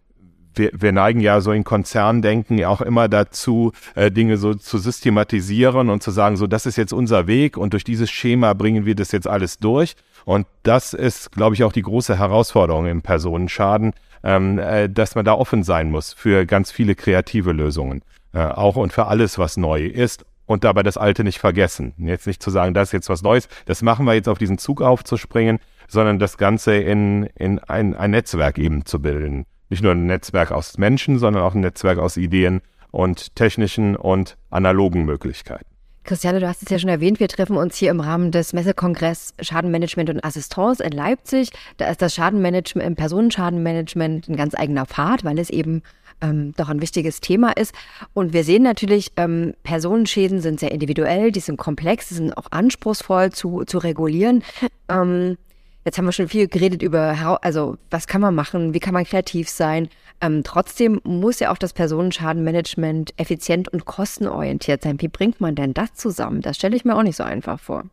wir, 0.56 0.72
wir 0.74 0.92
neigen 0.92 1.20
ja 1.20 1.42
so 1.42 1.52
in 1.52 1.64
Konzerndenken 1.64 2.58
ja 2.58 2.70
auch 2.70 2.82
immer 2.82 3.08
dazu, 3.08 3.72
äh, 3.96 4.12
Dinge 4.12 4.38
so 4.38 4.54
zu 4.54 4.78
systematisieren 4.78 5.90
und 5.90 6.04
zu 6.04 6.12
sagen, 6.12 6.38
so 6.38 6.48
das 6.48 6.66
ist 6.66 6.78
jetzt 6.78 6.94
unser 6.94 7.28
Weg 7.28 7.58
und 7.58 7.74
durch 7.74 7.84
dieses 7.84 8.10
Schema 8.10 8.54
bringen 8.54 8.86
wir 8.86 8.96
das 8.96 9.12
jetzt 9.12 9.28
alles 9.28 9.60
durch. 9.60 9.96
Und 10.26 10.46
das 10.64 10.94
ist, 10.94 11.32
glaube 11.32 11.56
ich, 11.56 11.64
auch 11.64 11.74
die 11.74 11.82
große 11.82 12.18
Herausforderung 12.18 12.86
im 12.86 13.02
Personenschaden, 13.02 13.94
ähm, 14.24 14.60
äh, 14.60 14.88
dass 14.88 15.16
man 15.16 15.26
da 15.26 15.34
offen 15.34 15.64
sein 15.64 15.90
muss 15.90 16.14
für 16.14 16.46
ganz 16.46 16.72
viele 16.72 16.96
kreative 16.96 17.54
Lösungen. 17.54 18.02
Äh, 18.34 18.46
auch 18.46 18.76
und 18.76 18.94
für 18.94 19.08
alles, 19.08 19.40
was 19.40 19.58
neu 19.58 19.86
ist 19.86 20.26
und 20.46 20.64
dabei 20.64 20.84
das 20.84 20.98
Alte 20.98 21.24
nicht 21.24 21.40
vergessen. 21.40 21.94
Jetzt 21.98 22.28
nicht 22.28 22.44
zu 22.44 22.52
sagen, 22.52 22.74
das 22.74 22.90
ist 22.90 22.94
jetzt 22.94 23.10
was 23.10 23.24
Neues, 23.24 23.48
das 23.66 23.82
machen 23.82 24.06
wir 24.06 24.14
jetzt 24.14 24.30
auf 24.30 24.38
diesen 24.38 24.58
Zug 24.58 24.82
aufzuspringen, 24.82 25.60
sondern 25.88 26.20
das 26.20 26.38
Ganze 26.38 26.76
in, 26.76 27.24
in 27.36 27.60
ein, 27.60 27.96
ein 27.96 28.12
Netzwerk 28.12 28.58
eben 28.58 28.86
zu 28.86 29.02
bilden 29.02 29.46
nicht 29.71 29.81
nur 29.81 29.93
ein 29.93 30.05
Netzwerk 30.05 30.51
aus 30.51 30.77
Menschen, 30.77 31.17
sondern 31.17 31.41
auch 31.41 31.55
ein 31.55 31.62
Netzwerk 31.62 31.97
aus 31.97 32.17
Ideen 32.17 32.62
und 32.91 33.36
technischen 33.36 33.95
und 33.95 34.38
analogen 34.49 35.05
Möglichkeiten. 35.05 35.65
Christiane, 36.03 36.39
du 36.39 36.47
hast 36.47 36.63
es 36.63 36.69
ja 36.69 36.79
schon 36.79 36.89
erwähnt, 36.89 37.19
wir 37.19 37.27
treffen 37.27 37.57
uns 37.57 37.77
hier 37.77 37.91
im 37.91 37.99
Rahmen 37.99 38.31
des 38.31 38.53
Messekongress 38.53 39.34
Schadenmanagement 39.39 40.10
und 40.10 40.25
Assistance 40.25 40.84
in 40.84 40.91
Leipzig. 40.91 41.51
Da 41.77 41.89
ist 41.89 42.01
das 42.01 42.15
Schadenmanagement, 42.15 42.97
Personenschadenmanagement 42.97 44.27
ein 44.27 44.36
ganz 44.36 44.55
eigener 44.55 44.86
Pfad, 44.86 45.23
weil 45.23 45.39
es 45.39 45.49
eben 45.49 45.84
ähm, 46.19 46.53
doch 46.57 46.69
ein 46.69 46.81
wichtiges 46.81 47.21
Thema 47.21 47.51
ist. 47.51 47.73
Und 48.13 48.34
wir 48.34 48.43
sehen 48.43 48.63
natürlich, 48.63 49.12
ähm, 49.15 49.53
Personenschäden 49.63 50.41
sind 50.41 50.60
sehr 50.60 50.71
individuell, 50.71 51.31
die 51.31 51.39
sind 51.39 51.57
komplex, 51.57 52.10
die 52.10 52.15
sind 52.15 52.36
auch 52.36 52.47
anspruchsvoll 52.49 53.31
zu, 53.31 53.63
zu 53.63 53.77
regulieren. 53.77 54.43
Ähm, 54.89 55.38
Jetzt 55.84 55.98
haben 55.98 56.06
wir 56.06 56.12
schon 56.12 56.28
viel 56.28 56.48
geredet 56.48 56.84
über, 56.84 57.39
also 57.41 57.78
was 57.89 58.06
kann 58.06 58.22
man 58.22 58.36
machen, 58.36 58.74
wie 58.74 58.80
kann 58.80 58.94
man 58.94 59.04
kreativ 59.04 59.50
sein. 59.50 59.89
Ähm, 60.22 60.44
trotzdem 60.44 61.02
muss 61.04 61.39
ja 61.39 61.52
auch 61.52 61.58
das 61.58 61.74
Personenschadenmanagement 61.74 63.13
effizient 63.17 63.67
und 63.67 63.86
kostenorientiert 63.86 64.84
sein. 64.84 65.02
Wie 65.02 65.08
bringt 65.08 65.41
man 65.41 65.56
denn 65.56 65.74
das 65.74 65.96
zusammen? 65.96 66.41
Das 66.41 66.58
stelle 66.58 66.76
ich 66.76 66.86
mir 66.86 66.96
auch 66.96 67.02
nicht 67.02 67.15
so 67.15 67.24
einfach 67.24 67.60
vor. 67.60 67.86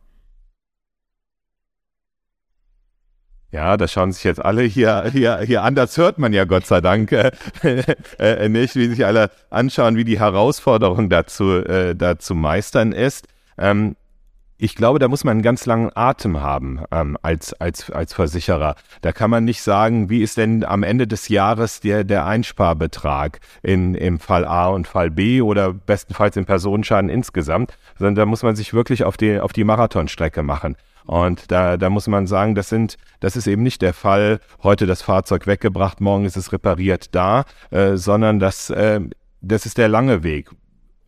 Ja, 3.51 3.77
das 3.77 3.91
schauen 3.91 4.11
sich 4.11 4.23
jetzt 4.23 4.45
alle 4.45 4.61
hier, 4.61 5.09
hier, 5.11 5.39
hier 5.39 5.63
an. 5.63 5.73
Das 5.73 5.97
hört 5.97 6.19
man 6.19 6.33
ja 6.33 6.45
Gott 6.45 6.67
sei 6.67 6.81
Dank 6.81 7.11
äh, 7.11 7.31
äh, 8.19 8.47
nicht, 8.47 8.75
wie 8.75 8.87
sich 8.89 9.03
alle 9.03 9.31
anschauen, 9.49 9.95
wie 9.95 10.03
die 10.03 10.19
Herausforderung 10.19 11.09
dazu, 11.09 11.53
äh, 11.55 11.95
dazu 11.95 12.35
meistern 12.35 12.91
ist. 12.91 13.27
Ähm, 13.57 13.95
ich 14.61 14.75
glaube, 14.75 14.99
da 14.99 15.07
muss 15.07 15.23
man 15.23 15.31
einen 15.31 15.41
ganz 15.41 15.65
langen 15.65 15.89
Atem 15.95 16.41
haben 16.41 16.81
ähm, 16.91 17.17
als, 17.21 17.53
als, 17.53 17.89
als 17.89 18.13
Versicherer. 18.13 18.75
Da 19.01 19.13
kann 19.13 19.29
man 19.29 19.45
nicht 19.45 19.61
sagen, 19.61 20.09
wie 20.09 20.21
ist 20.21 20.35
denn 20.35 20.65
am 20.65 20.83
Ende 20.83 21.07
des 21.07 21.29
Jahres 21.29 21.79
der, 21.79 22.03
der 22.03 22.25
Einsparbetrag 22.25 23.39
in, 23.63 23.95
im 23.95 24.19
Fall 24.19 24.43
A 24.43 24.67
und 24.67 24.85
Fall 24.85 25.11
B 25.11 25.41
oder 25.41 25.73
bestenfalls 25.73 26.35
im 26.35 26.45
Personenschaden 26.45 27.09
insgesamt, 27.09 27.77
sondern 27.97 28.15
da 28.15 28.25
muss 28.25 28.43
man 28.43 28.57
sich 28.57 28.73
wirklich 28.73 29.05
auf 29.05 29.15
die, 29.15 29.39
auf 29.39 29.53
die 29.53 29.63
Marathonstrecke 29.63 30.43
machen. 30.43 30.75
Und 31.05 31.49
da, 31.51 31.77
da 31.77 31.89
muss 31.89 32.07
man 32.07 32.27
sagen, 32.27 32.53
das 32.53 32.67
sind, 32.67 32.97
das 33.21 33.37
ist 33.37 33.47
eben 33.47 33.63
nicht 33.63 33.81
der 33.81 33.93
Fall, 33.93 34.41
heute 34.61 34.85
das 34.85 35.01
Fahrzeug 35.01 35.47
weggebracht, 35.47 36.01
morgen 36.01 36.25
ist 36.25 36.35
es 36.35 36.51
repariert 36.51 37.15
da, 37.15 37.45
äh, 37.71 37.95
sondern 37.95 38.39
das, 38.39 38.69
äh, 38.69 38.99
das 39.39 39.65
ist 39.65 39.77
der 39.77 39.87
lange 39.87 40.21
Weg. 40.23 40.49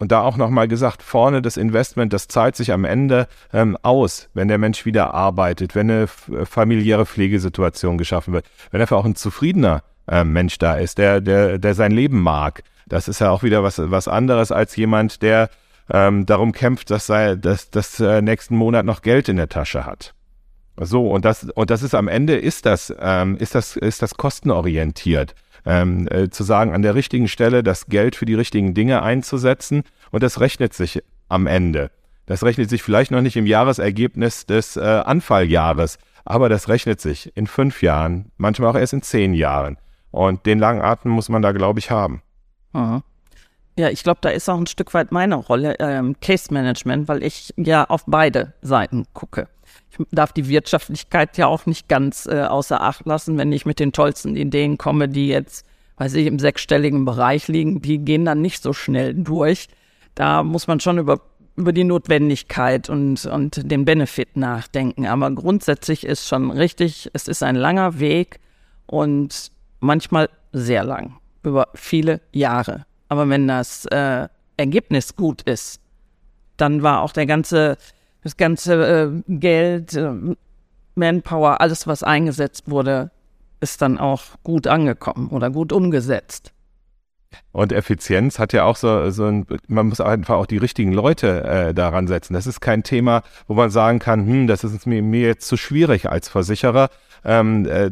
Und 0.02 0.12
da 0.12 0.22
auch 0.22 0.36
nochmal 0.36 0.68
gesagt, 0.68 1.04
vorne 1.04 1.44
das 1.44 1.58
Investment, 1.58 2.12
das 2.12 2.28
zahlt 2.28 2.56
sich 2.56 2.72
am 2.72 2.86
Ende 2.86 3.28
ähm, 3.54 3.78
aus, 3.84 4.30
wenn 4.34 4.48
der 4.48 4.58
Mensch 4.58 4.84
wieder 4.84 5.14
arbeitet, 5.14 5.76
wenn 5.76 5.92
eine 5.92 6.08
familiäre 6.08 7.06
Pflegesituation 7.06 8.00
geschaffen 8.00 8.34
wird, 8.34 8.48
wenn 8.72 8.82
einfach 8.82 8.98
auch 8.98 9.06
ein 9.06 9.14
zufriedener 9.14 9.84
äh, 10.08 10.24
Mensch 10.24 10.58
da 10.58 10.74
ist, 10.74 10.98
der, 10.98 11.22
der, 11.22 11.60
der 11.60 11.76
sein 11.76 11.92
Leben 11.92 12.20
mag. 12.20 12.64
Das 12.88 13.08
ist 13.08 13.22
ja 13.22 13.30
auch 13.30 13.44
wieder 13.44 13.62
was, 13.62 13.80
was 13.80 14.08
anderes 14.08 14.52
als 14.52 14.76
jemand, 14.76 15.22
der 15.22 15.52
ähm, 15.92 16.26
darum 16.26 16.52
kämpft, 16.52 16.90
dass 16.90 17.08
er 17.08 17.36
dass, 17.36 17.70
dass, 17.70 18.00
äh, 18.00 18.24
nächsten 18.24 18.56
Monat 18.56 18.88
noch 18.88 19.04
Geld 19.04 19.30
in 19.30 19.38
der 19.38 19.50
Tasche 19.50 19.86
hat. 19.86 20.16
So, 20.84 21.08
und 21.10 21.26
das, 21.26 21.44
und 21.44 21.70
das 21.70 21.84
ist 21.84 21.94
am 21.94 22.08
Ende, 22.08 22.36
ist 22.36 22.66
das, 22.66 22.94
ähm, 23.00 23.38
ist 23.38 23.56
das, 23.56 23.76
ist 23.76 24.02
das 24.02 24.16
kostenorientiert. 24.16 25.36
Ähm, 25.64 26.08
äh, 26.10 26.30
zu 26.30 26.44
sagen, 26.44 26.74
an 26.74 26.82
der 26.82 26.96
richtigen 26.96 27.28
Stelle 27.28 27.62
das 27.62 27.86
Geld 27.86 28.16
für 28.16 28.26
die 28.26 28.34
richtigen 28.34 28.74
Dinge 28.74 29.04
einzusetzen 29.04 29.84
und 30.10 30.24
das 30.24 30.40
rechnet 30.40 30.74
sich 30.74 31.04
am 31.30 31.46
Ende. 31.46 31.92
Das 32.26 32.44
rechnet 32.44 32.70
sich 32.70 32.82
vielleicht 32.82 33.12
noch 33.12 33.22
nicht 33.22 33.38
im 33.38 33.46
Jahresergebnis 33.46 34.48
des 34.48 34.76
äh, 34.76 34.82
Anfalljahres, 34.82 36.00
aber 36.26 36.50
das 36.50 36.68
rechnet 36.68 37.00
sich 37.00 37.32
in 37.36 37.46
fünf 37.46 37.84
Jahren, 37.84 38.32
manchmal 38.38 38.72
auch 38.72 38.80
erst 38.80 38.94
in 38.94 39.04
zehn 39.04 39.36
Jahren. 39.36 39.78
Und 40.10 40.46
den 40.48 40.58
langen 40.58 40.82
Atem 40.82 41.12
muss 41.12 41.30
man 41.30 41.44
da, 41.44 41.52
glaube 41.52 41.80
ich, 41.80 41.92
haben. 41.92 42.24
Aha. 42.74 43.04
Ja, 43.78 43.90
ich 43.90 44.04
glaube, 44.04 44.20
da 44.22 44.30
ist 44.30 44.50
auch 44.50 44.58
ein 44.58 44.68
Stück 44.68 44.94
weit 44.94 45.12
meine 45.12 45.36
Rolle 45.36 45.76
ähm, 45.80 46.16
Case 46.22 46.54
Management, 46.54 47.08
weil 47.08 47.24
ich 47.24 47.54
ja 47.56 47.86
auf 47.86 48.04
beide 48.06 48.54
Seiten 48.62 49.06
gucke. 49.14 49.48
Ich 49.92 50.06
darf 50.12 50.32
die 50.34 50.48
Wirtschaftlichkeit 50.48 51.38
ja 51.38 51.48
auch 51.48 51.66
nicht 51.66 51.88
ganz 51.88 52.26
äh, 52.26 52.44
außer 52.44 52.82
Acht 52.82 53.06
lassen, 53.06 53.38
wenn 53.38 53.52
ich 53.52 53.66
mit 53.66 53.80
den 53.80 53.92
tollsten 53.92 54.36
Ideen 54.36 54.78
komme, 54.78 55.10
die 55.10 55.28
jetzt, 55.28 55.66
weiß 55.98 56.14
ich, 56.16 56.28
im 56.28 56.40
sechsstelligen 56.40 57.06
Bereich 57.06 57.48
liegen, 57.48 57.82
die 57.82 58.00
gehen 58.00 58.26
dann 58.26 58.42
nicht 58.42 58.64
so 58.64 58.74
schnell 58.74 59.14
durch. 59.14 59.68
Da 60.16 60.44
muss 60.44 60.68
man 60.68 60.80
schon 60.80 60.98
über 60.98 61.20
über 61.56 61.74
die 61.74 61.84
Notwendigkeit 61.84 62.90
und, 62.90 63.26
und 63.26 63.72
den 63.72 63.86
Benefit 63.86 64.38
nachdenken. 64.38 65.06
Aber 65.06 65.32
grundsätzlich 65.32 66.06
ist 66.06 66.28
schon 66.28 66.52
richtig, 66.52 67.10
es 67.14 67.28
ist 67.28 67.44
ein 67.44 67.56
langer 67.56 68.00
Weg 68.00 68.40
und 68.88 69.52
manchmal 69.80 70.30
sehr 70.54 70.84
lang, 70.84 71.18
über 71.44 71.70
viele 71.74 72.22
Jahre. 72.32 72.86
Aber 73.10 73.30
wenn 73.30 73.48
das 73.48 73.86
äh, 73.86 74.28
Ergebnis 74.58 75.16
gut 75.16 75.42
ist, 75.44 75.82
dann 76.58 76.84
war 76.84 77.02
auch 77.02 77.12
der 77.12 77.26
ganze, 77.26 77.78
das 78.24 78.38
ganze 78.38 79.22
äh, 79.28 79.34
Geld, 79.34 79.94
äh, 79.96 80.12
Manpower, 80.96 81.62
alles, 81.62 81.88
was 81.88 82.04
eingesetzt 82.04 82.70
wurde, 82.70 83.12
ist 83.60 83.82
dann 83.82 83.98
auch 83.98 84.22
gut 84.44 84.68
angekommen 84.68 85.30
oder 85.30 85.50
gut 85.50 85.72
umgesetzt. 85.72 86.54
Und 87.54 87.72
Effizienz 87.72 88.40
hat 88.40 88.54
ja 88.54 88.64
auch 88.64 88.76
so, 88.76 89.10
so 89.10 89.26
ein, 89.26 89.46
man 89.68 89.88
muss 89.88 90.02
einfach 90.02 90.36
auch 90.36 90.46
die 90.46 90.58
richtigen 90.58 90.92
Leute 90.92 91.44
äh, 91.44 91.74
daran 91.74 92.08
setzen. 92.08 92.34
Das 92.34 92.48
ist 92.48 92.60
kein 92.60 92.84
Thema, 92.84 93.24
wo 93.48 93.54
man 93.54 93.70
sagen 93.70 94.00
kann, 94.00 94.26
hm, 94.26 94.48
das 94.48 94.64
ist 94.64 94.86
mir, 94.86 95.02
mir 95.02 95.28
jetzt 95.28 95.48
zu 95.48 95.58
schwierig 95.58 96.10
als 96.10 96.28
Versicherer. 96.28 96.90
Ähm, 97.24 97.66
äh, 97.66 97.92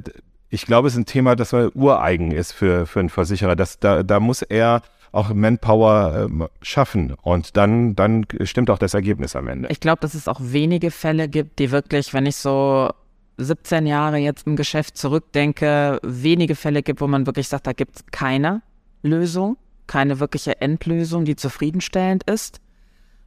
ich 0.49 0.65
glaube, 0.65 0.87
es 0.87 0.93
ist 0.95 0.99
ein 0.99 1.05
Thema, 1.05 1.35
das 1.35 1.53
ureigen 1.53 2.31
ist 2.31 2.51
für, 2.51 2.85
für 2.85 2.99
einen 2.99 3.09
Versicherer. 3.09 3.55
Das, 3.55 3.79
da, 3.79 4.03
da 4.03 4.19
muss 4.19 4.41
er 4.41 4.81
auch 5.12 5.34
Manpower 5.34 6.30
äh, 6.30 6.48
schaffen. 6.62 7.15
Und 7.22 7.58
dann, 7.58 7.95
dann 7.95 8.26
stimmt 8.43 8.69
auch 8.69 8.78
das 8.78 8.93
Ergebnis 8.93 9.36
am 9.36 9.48
Ende. 9.48 9.69
Ich 9.69 9.80
glaube, 9.80 10.02
dass 10.02 10.13
es 10.13 10.28
auch 10.28 10.39
wenige 10.41 10.91
Fälle 10.91 11.28
gibt, 11.28 11.60
die 11.60 11.72
wirklich, 11.72 12.13
wenn 12.13 12.26
ich 12.26 12.36
so 12.36 12.89
17 13.38 13.88
Jahre 13.88 14.17
jetzt 14.17 14.45
im 14.48 14.56
Geschäft 14.56 14.98
zurückdenke, 14.98 16.00
wenige 16.04 16.56
Fälle 16.56 16.84
gibt, 16.84 17.02
wo 17.02 17.08
man 17.08 17.26
wirklich 17.26 17.48
sagt, 17.48 17.67
da 17.67 17.74
gibt 17.74 17.95
es 17.95 18.06
keine 18.12 18.62
Lösung, 19.02 19.58
keine 19.88 20.19
wirkliche 20.19 20.62
Endlösung, 20.62 21.26
die 21.26 21.36
zufriedenstellend 21.36 22.24
ist. 22.30 22.60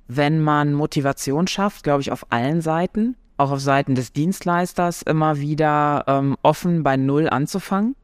Wenn 0.09 0.41
man 0.41 0.75
Motivation 0.75 1.47
schafft, 1.47 1.85
glaube 1.85 2.03
ich, 2.03 2.13
auf 2.13 2.27
allen 2.31 2.61
Seiten, 2.61 3.17
auch 3.39 3.51
auf 3.51 3.61
Seiten 3.61 3.95
des 3.95 4.13
Dienstleisters, 4.13 5.03
immer 5.03 5.39
wieder 5.39 6.05
ähm, 6.07 6.37
offen 6.43 6.83
bei 6.83 6.97
Null 6.97 7.29
anzufangen 7.29 7.97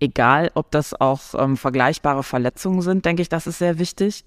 egal 0.00 0.50
ob 0.54 0.70
das 0.70 0.98
auch 0.98 1.20
ähm, 1.38 1.56
vergleichbare 1.56 2.22
Verletzungen 2.22 2.82
sind, 2.82 3.04
denke 3.04 3.22
ich, 3.22 3.28
das 3.28 3.46
ist 3.46 3.58
sehr 3.58 3.78
wichtig. 3.78 4.24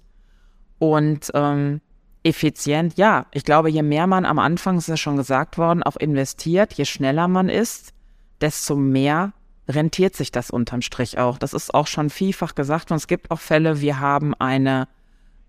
Und 0.79 1.32
ähm, 1.34 1.82
effizient, 2.23 2.97
ja, 2.97 3.25
ich 3.32 3.43
glaube, 3.43 3.69
je 3.69 3.84
mehr 3.84 4.08
man 4.08 4.25
am 4.25 4.39
Anfang, 4.39 4.77
ist 4.77 4.88
ja 4.88 4.97
schon 4.97 5.17
gesagt 5.17 5.58
worden, 5.58 5.84
auch 5.84 5.95
investiert, 5.95 6.73
je 6.73 6.86
schneller 6.86 7.27
man 7.27 7.49
ist, 7.49 7.93
desto 8.41 8.75
mehr 8.75 9.34
rentiert 9.67 10.15
sich 10.15 10.32
das 10.32 10.49
unterm 10.49 10.82
Strich 10.82 11.17
auch. 11.17 11.38
Das 11.38 11.53
ist 11.53 11.73
auch 11.73 11.88
schon 11.88 12.10
vielfach 12.10 12.55
gesagt 12.55 12.91
und 12.91 12.97
es 12.97 13.08
gibt 13.08 13.29
auch 13.32 13.39
Fälle, 13.39 13.82
wir 13.82 13.99
haben 13.99 14.34
eine 14.34 14.88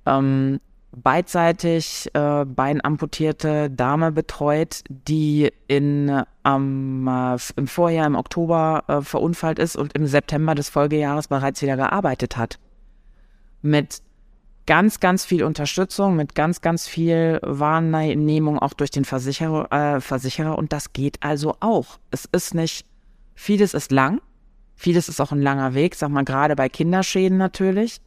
ähm, 0.07 0.61
beidseitig 0.93 2.11
äh, 2.15 2.45
beinamputierte 2.45 3.71
Dame 3.71 4.13
betreut, 4.13 4.83
die 4.89 5.53
in, 5.69 6.23
ähm, 6.45 7.09
äh, 7.09 7.37
im 7.57 7.67
Vorjahr, 7.69 8.07
im 8.07 8.17
Oktober 8.17 8.85
äh, 8.89 9.01
verunfallt 9.01 9.59
ist 9.59 9.77
und 9.77 9.93
im 9.95 10.07
September 10.07 10.55
des 10.55 10.69
Folgejahres 10.69 11.29
bereits 11.29 11.63
wieder 11.63 11.77
gearbeitet 11.77 12.37
hat. 12.37 12.59
Mit 13.63 14.03
ganz, 14.67 15.01
ganz 15.01 15.25
viel 15.25 15.45
Unterstützung, 15.45 16.17
mit 16.17 16.35
ganz, 16.35 16.61
ganz 16.61 16.89
viel 16.89 17.39
Wahrnehmung 17.43 18.59
auch 18.59 18.73
durch 18.73 18.91
den 18.91 19.05
Versicherer, 19.05 19.97
äh, 19.97 20.01
Versicherer 20.01 20.59
und 20.59 20.73
das 20.73 20.93
geht 20.93 21.19
also 21.23 21.57
auch. 21.61 21.99
Es 22.11 22.25
ist 22.25 22.55
nicht, 22.55 22.85
vieles 23.35 23.75
ist 23.75 23.93
lang, 23.93 24.21
vieles 24.75 25.09
ist 25.09 25.21
auch 25.21 25.31
ein 25.31 25.43
langer 25.43 25.75
Weg, 25.75 25.95
sag 25.95 26.11
mal 26.11 26.25
gerade 26.25 26.57
bei 26.57 26.69
Kinderschäden 26.69 27.39
natürlich 27.39 28.01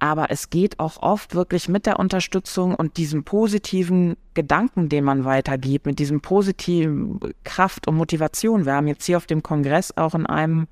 aber 0.00 0.30
es 0.30 0.50
geht 0.50 0.80
auch 0.80 1.02
oft 1.02 1.34
wirklich 1.34 1.68
mit 1.68 1.86
der 1.86 1.98
Unterstützung 1.98 2.74
und 2.74 2.96
diesem 2.96 3.22
positiven 3.22 4.16
Gedanken, 4.34 4.88
den 4.88 5.04
man 5.04 5.24
weitergibt, 5.24 5.86
mit 5.86 5.98
diesem 5.98 6.22
positiven 6.22 7.20
Kraft 7.44 7.86
und 7.86 7.96
Motivation. 7.96 8.64
Wir 8.64 8.72
haben 8.74 8.88
jetzt 8.88 9.04
hier 9.04 9.18
auf 9.18 9.26
dem 9.26 9.42
Kongress 9.42 9.96
auch 9.96 10.14
in 10.14 10.26
einem 10.26 10.66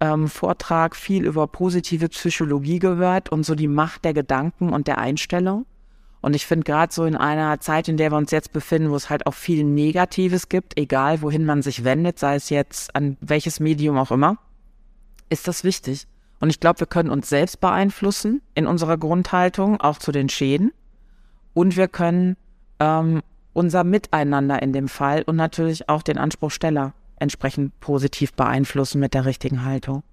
ähm, 0.00 0.28
Vortrag 0.28 0.94
viel 0.94 1.24
über 1.24 1.46
positive 1.46 2.08
Psychologie 2.10 2.78
gehört 2.78 3.30
und 3.30 3.44
so 3.44 3.54
die 3.54 3.68
Macht 3.68 4.04
der 4.04 4.12
Gedanken 4.12 4.70
und 4.70 4.86
der 4.86 4.98
Einstellung. 4.98 5.64
Und 6.20 6.34
ich 6.36 6.46
finde 6.46 6.64
gerade 6.64 6.92
so 6.92 7.04
in 7.04 7.16
einer 7.16 7.60
Zeit, 7.60 7.88
in 7.88 7.96
der 7.96 8.10
wir 8.10 8.18
uns 8.18 8.32
jetzt 8.32 8.52
befinden, 8.52 8.90
wo 8.90 8.96
es 8.96 9.08
halt 9.08 9.26
auch 9.26 9.34
viel 9.34 9.64
Negatives 9.64 10.50
gibt, 10.50 10.78
egal 10.78 11.22
wohin 11.22 11.46
man 11.46 11.62
sich 11.62 11.84
wendet, 11.84 12.18
sei 12.18 12.34
es 12.34 12.50
jetzt 12.50 12.94
an 12.94 13.16
welches 13.20 13.60
Medium 13.60 13.96
auch 13.96 14.10
immer, 14.10 14.36
ist 15.30 15.48
das 15.48 15.64
wichtig. 15.64 16.06
Und 16.40 16.50
ich 16.50 16.60
glaube, 16.60 16.80
wir 16.80 16.86
können 16.86 17.10
uns 17.10 17.28
selbst 17.28 17.60
beeinflussen 17.60 18.42
in 18.54 18.66
unserer 18.66 18.96
Grundhaltung, 18.96 19.80
auch 19.80 19.98
zu 19.98 20.12
den 20.12 20.28
Schäden. 20.28 20.72
Und 21.54 21.76
wir 21.76 21.88
können 21.88 22.36
ähm, 22.78 23.22
unser 23.52 23.82
Miteinander 23.84 24.62
in 24.62 24.72
dem 24.72 24.88
Fall 24.88 25.22
und 25.22 25.36
natürlich 25.36 25.88
auch 25.88 26.02
den 26.02 26.18
Anspruchsteller 26.18 26.92
entsprechend 27.16 27.78
positiv 27.80 28.32
beeinflussen 28.34 29.00
mit 29.00 29.14
der 29.14 29.24
richtigen 29.24 29.64
Haltung. 29.64 30.04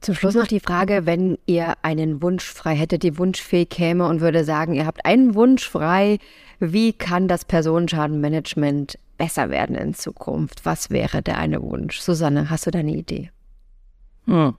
Zum 0.00 0.14
Schluss 0.14 0.34
noch 0.34 0.46
die 0.46 0.60
Frage, 0.60 1.06
wenn 1.06 1.38
ihr 1.46 1.74
einen 1.82 2.22
Wunsch 2.22 2.44
frei 2.44 2.76
hättet, 2.76 3.02
die 3.02 3.18
Wunschfee 3.18 3.66
käme 3.66 4.06
und 4.06 4.20
würde 4.20 4.44
sagen, 4.44 4.74
ihr 4.74 4.86
habt 4.86 5.04
einen 5.04 5.34
Wunsch 5.34 5.68
frei, 5.68 6.18
wie 6.60 6.92
kann 6.92 7.26
das 7.26 7.44
Personenschadenmanagement 7.44 8.98
besser 9.16 9.50
werden 9.50 9.74
in 9.76 9.94
Zukunft? 9.94 10.64
Was 10.64 10.90
wäre 10.90 11.20
der 11.20 11.38
eine 11.38 11.60
Wunsch? 11.62 12.00
Susanne, 12.00 12.48
hast 12.48 12.66
du 12.66 12.70
da 12.70 12.78
eine 12.78 12.94
Idee? 12.94 13.30
Hm. 14.26 14.54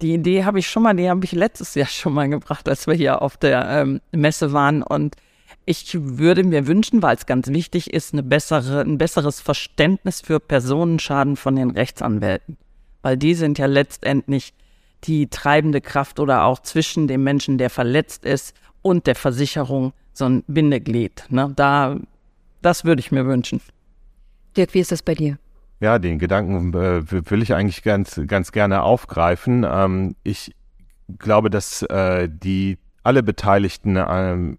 Die 0.00 0.14
Idee 0.14 0.44
habe 0.44 0.58
ich 0.58 0.68
schon 0.68 0.82
mal, 0.82 0.94
die 0.94 1.08
habe 1.08 1.24
ich 1.24 1.32
letztes 1.32 1.74
Jahr 1.74 1.86
schon 1.86 2.14
mal 2.14 2.28
gebracht, 2.28 2.68
als 2.68 2.86
wir 2.86 2.94
hier 2.94 3.22
auf 3.22 3.36
der 3.36 3.68
ähm, 3.68 4.00
Messe 4.12 4.52
waren. 4.52 4.82
Und 4.82 5.16
ich 5.64 5.96
würde 5.98 6.44
mir 6.44 6.66
wünschen, 6.66 7.02
weil 7.02 7.16
es 7.16 7.26
ganz 7.26 7.48
wichtig 7.48 7.92
ist, 7.92 8.12
eine 8.12 8.22
bessere, 8.22 8.80
ein 8.80 8.98
besseres 8.98 9.40
Verständnis 9.40 10.20
für 10.20 10.40
Personenschaden 10.40 11.36
von 11.36 11.56
den 11.56 11.70
Rechtsanwälten. 11.70 12.56
Weil 13.02 13.16
die 13.16 13.34
sind 13.34 13.58
ja 13.58 13.66
letztendlich 13.66 14.54
die 15.04 15.28
treibende 15.28 15.80
Kraft 15.80 16.20
oder 16.20 16.44
auch 16.44 16.60
zwischen 16.60 17.08
dem 17.08 17.24
Menschen, 17.24 17.58
der 17.58 17.70
verletzt 17.70 18.24
ist, 18.24 18.54
und 18.82 19.06
der 19.06 19.14
Versicherung 19.14 19.92
so 20.12 20.26
ein 20.26 20.44
Bindeglied. 20.46 21.24
Ne? 21.28 21.52
Da, 21.54 21.98
das 22.60 22.84
würde 22.84 23.00
ich 23.00 23.12
mir 23.12 23.26
wünschen. 23.26 23.60
Dirk, 24.56 24.74
wie 24.74 24.80
ist 24.80 24.92
das 24.92 25.02
bei 25.02 25.14
dir? 25.14 25.38
Ja, 25.82 25.98
den 25.98 26.20
Gedanken 26.20 26.72
äh, 26.74 27.02
will 27.10 27.42
ich 27.42 27.54
eigentlich 27.54 27.82
ganz, 27.82 28.20
ganz 28.28 28.52
gerne 28.52 28.82
aufgreifen. 28.82 29.66
Ähm, 29.68 30.14
ich 30.22 30.54
glaube, 31.18 31.50
dass 31.50 31.82
äh, 31.82 32.28
die 32.30 32.78
alle 33.02 33.24
Beteiligten 33.24 33.96
ähm, 33.96 34.58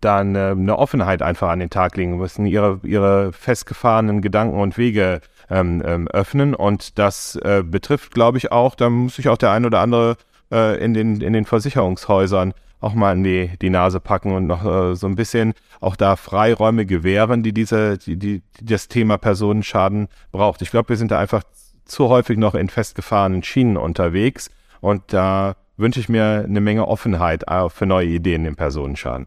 da 0.00 0.20
eine, 0.20 0.52
eine, 0.52 0.78
Offenheit 0.78 1.20
einfach 1.20 1.50
an 1.50 1.58
den 1.58 1.68
Tag 1.68 1.94
legen 1.98 2.16
müssen, 2.16 2.46
ihre, 2.46 2.80
ihre 2.84 3.34
festgefahrenen 3.34 4.22
Gedanken 4.22 4.58
und 4.58 4.78
Wege 4.78 5.20
ähm, 5.50 5.82
ähm, 5.84 6.08
öffnen. 6.08 6.54
Und 6.54 6.98
das 6.98 7.36
äh, 7.36 7.62
betrifft, 7.62 8.14
glaube 8.14 8.38
ich, 8.38 8.50
auch, 8.50 8.76
da 8.76 8.88
muss 8.88 9.16
sich 9.16 9.28
auch 9.28 9.36
der 9.36 9.50
ein 9.50 9.66
oder 9.66 9.80
andere 9.80 10.16
äh, 10.50 10.82
in, 10.82 10.94
den, 10.94 11.20
in 11.20 11.34
den 11.34 11.44
Versicherungshäusern 11.44 12.54
auch 12.80 12.94
mal 12.94 13.14
in 13.14 13.24
die, 13.24 13.50
die 13.60 13.70
Nase 13.70 14.00
packen 14.00 14.34
und 14.34 14.46
noch 14.46 14.64
äh, 14.64 14.94
so 14.96 15.06
ein 15.06 15.14
bisschen 15.14 15.54
auch 15.80 15.96
da 15.96 16.16
Freiräume 16.16 16.86
gewähren, 16.86 17.42
die 17.42 17.52
diese, 17.52 17.98
die, 17.98 18.16
die, 18.16 18.42
die 18.58 18.64
das 18.64 18.88
Thema 18.88 19.18
Personenschaden 19.18 20.08
braucht. 20.32 20.62
Ich 20.62 20.70
glaube, 20.70 20.90
wir 20.90 20.96
sind 20.96 21.10
da 21.10 21.18
einfach 21.18 21.42
zu 21.84 22.08
häufig 22.08 22.38
noch 22.38 22.54
in 22.54 22.68
festgefahrenen 22.68 23.42
Schienen 23.42 23.76
unterwegs 23.76 24.50
und 24.80 25.02
da 25.08 25.56
wünsche 25.76 26.00
ich 26.00 26.08
mir 26.08 26.44
eine 26.44 26.60
Menge 26.60 26.86
Offenheit 26.86 27.44
äh, 27.48 27.68
für 27.68 27.86
neue 27.86 28.06
Ideen 28.06 28.46
im 28.46 28.56
Personenschaden. 28.56 29.26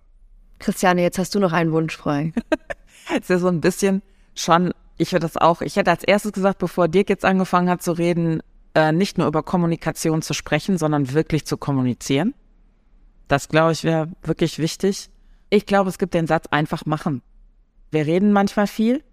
Christiane, 0.59 1.01
jetzt 1.01 1.17
hast 1.17 1.35
du 1.35 1.39
noch 1.39 1.51
einen 1.51 1.71
Wunsch 1.71 1.97
frei. 1.97 2.31
Es 3.09 3.17
ist 3.21 3.29
ja 3.29 3.37
so 3.37 3.47
ein 3.49 3.59
bisschen 3.59 4.01
schon, 4.33 4.73
ich 4.97 5.11
hätte 5.11 5.21
das 5.21 5.37
auch, 5.37 5.61
ich 5.61 5.75
hätte 5.75 5.91
als 5.91 6.03
erstes 6.03 6.31
gesagt, 6.31 6.59
bevor 6.59 6.87
Dirk 6.87 7.09
jetzt 7.09 7.25
angefangen 7.25 7.69
hat 7.69 7.81
zu 7.81 7.91
reden, 7.91 8.41
äh, 8.73 8.91
nicht 8.91 9.17
nur 9.17 9.27
über 9.27 9.43
Kommunikation 9.43 10.21
zu 10.21 10.33
sprechen, 10.33 10.77
sondern 10.77 11.13
wirklich 11.13 11.45
zu 11.45 11.57
kommunizieren. 11.57 12.33
Das, 13.27 13.49
glaube 13.49 13.71
ich, 13.71 13.83
wäre 13.83 14.09
wirklich 14.23 14.59
wichtig. 14.59 15.09
Ich 15.49 15.65
glaube, 15.65 15.89
es 15.89 15.97
gibt 15.97 16.13
den 16.13 16.27
Satz 16.27 16.47
einfach 16.51 16.85
machen. 16.85 17.21
Wir 17.91 18.05
reden 18.05 18.31
manchmal 18.31 18.67
viel 18.67 19.03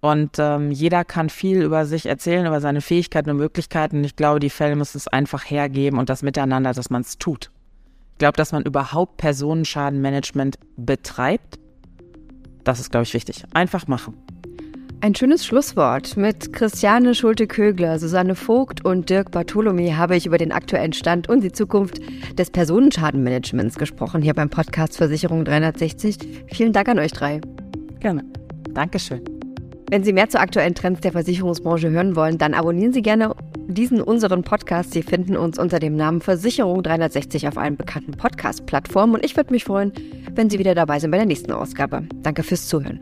und 0.00 0.38
ähm, 0.38 0.70
jeder 0.70 1.04
kann 1.04 1.28
viel 1.28 1.62
über 1.62 1.86
sich 1.86 2.06
erzählen, 2.06 2.46
über 2.46 2.60
seine 2.60 2.80
Fähigkeiten 2.80 3.30
und 3.30 3.36
Möglichkeiten. 3.36 4.04
Ich 4.04 4.16
glaube, 4.16 4.40
die 4.40 4.50
Fälle 4.50 4.76
müssen 4.76 4.96
es 4.96 5.08
einfach 5.08 5.44
hergeben 5.44 5.98
und 5.98 6.08
das 6.08 6.22
Miteinander, 6.22 6.72
dass 6.72 6.90
man 6.90 7.02
es 7.02 7.18
tut. 7.18 7.50
Ich 8.12 8.18
glaube, 8.18 8.36
dass 8.36 8.52
man 8.52 8.64
überhaupt 8.64 9.16
Personenschadenmanagement 9.16 10.58
betreibt. 10.76 11.58
Das 12.64 12.80
ist, 12.80 12.90
glaube 12.90 13.04
ich, 13.04 13.14
wichtig. 13.14 13.44
Einfach 13.54 13.86
machen. 13.86 14.14
Ein 15.00 15.14
schönes 15.14 15.46
Schlusswort. 15.46 16.16
Mit 16.16 16.52
Christiane 16.52 17.14
Schulte-Kögler, 17.14 18.00
Susanne 18.00 18.34
Vogt 18.34 18.84
und 18.84 19.08
Dirk 19.08 19.30
Bartholomew 19.30 19.92
habe 19.92 20.16
ich 20.16 20.26
über 20.26 20.38
den 20.38 20.50
aktuellen 20.50 20.92
Stand 20.92 21.28
und 21.28 21.44
die 21.44 21.52
Zukunft 21.52 22.00
des 22.36 22.50
Personenschadenmanagements 22.50 23.78
gesprochen, 23.78 24.22
hier 24.22 24.34
beim 24.34 24.50
Podcast 24.50 24.96
Versicherung 24.96 25.44
360. 25.44 26.18
Vielen 26.52 26.72
Dank 26.72 26.88
an 26.88 26.98
euch 26.98 27.12
drei. 27.12 27.40
Gerne. 28.00 28.24
Dankeschön. 28.74 29.22
Wenn 29.88 30.02
Sie 30.02 30.12
mehr 30.12 30.28
zu 30.30 30.40
aktuellen 30.40 30.74
Trends 30.74 31.00
der 31.00 31.12
Versicherungsbranche 31.12 31.90
hören 31.90 32.16
wollen, 32.16 32.36
dann 32.36 32.52
abonnieren 32.52 32.92
Sie 32.92 33.02
gerne 33.02 33.36
diesen 33.68 34.00
unseren 34.02 34.42
Podcast. 34.42 34.92
Sie 34.92 35.04
finden 35.04 35.36
uns 35.36 35.60
unter 35.60 35.78
dem 35.78 35.94
Namen 35.94 36.20
Versicherung 36.20 36.82
360 36.82 37.46
auf 37.46 37.56
allen 37.56 37.76
bekannten 37.76 38.12
Podcast-Plattformen 38.12 39.14
und 39.14 39.24
ich 39.24 39.36
würde 39.36 39.52
mich 39.52 39.62
freuen, 39.62 39.92
wenn 40.34 40.50
Sie 40.50 40.58
wieder 40.58 40.74
dabei 40.74 40.98
sind 40.98 41.12
bei 41.12 41.18
der 41.18 41.26
nächsten 41.26 41.52
Ausgabe. 41.52 42.02
Danke 42.24 42.42
fürs 42.42 42.66
Zuhören. 42.66 42.98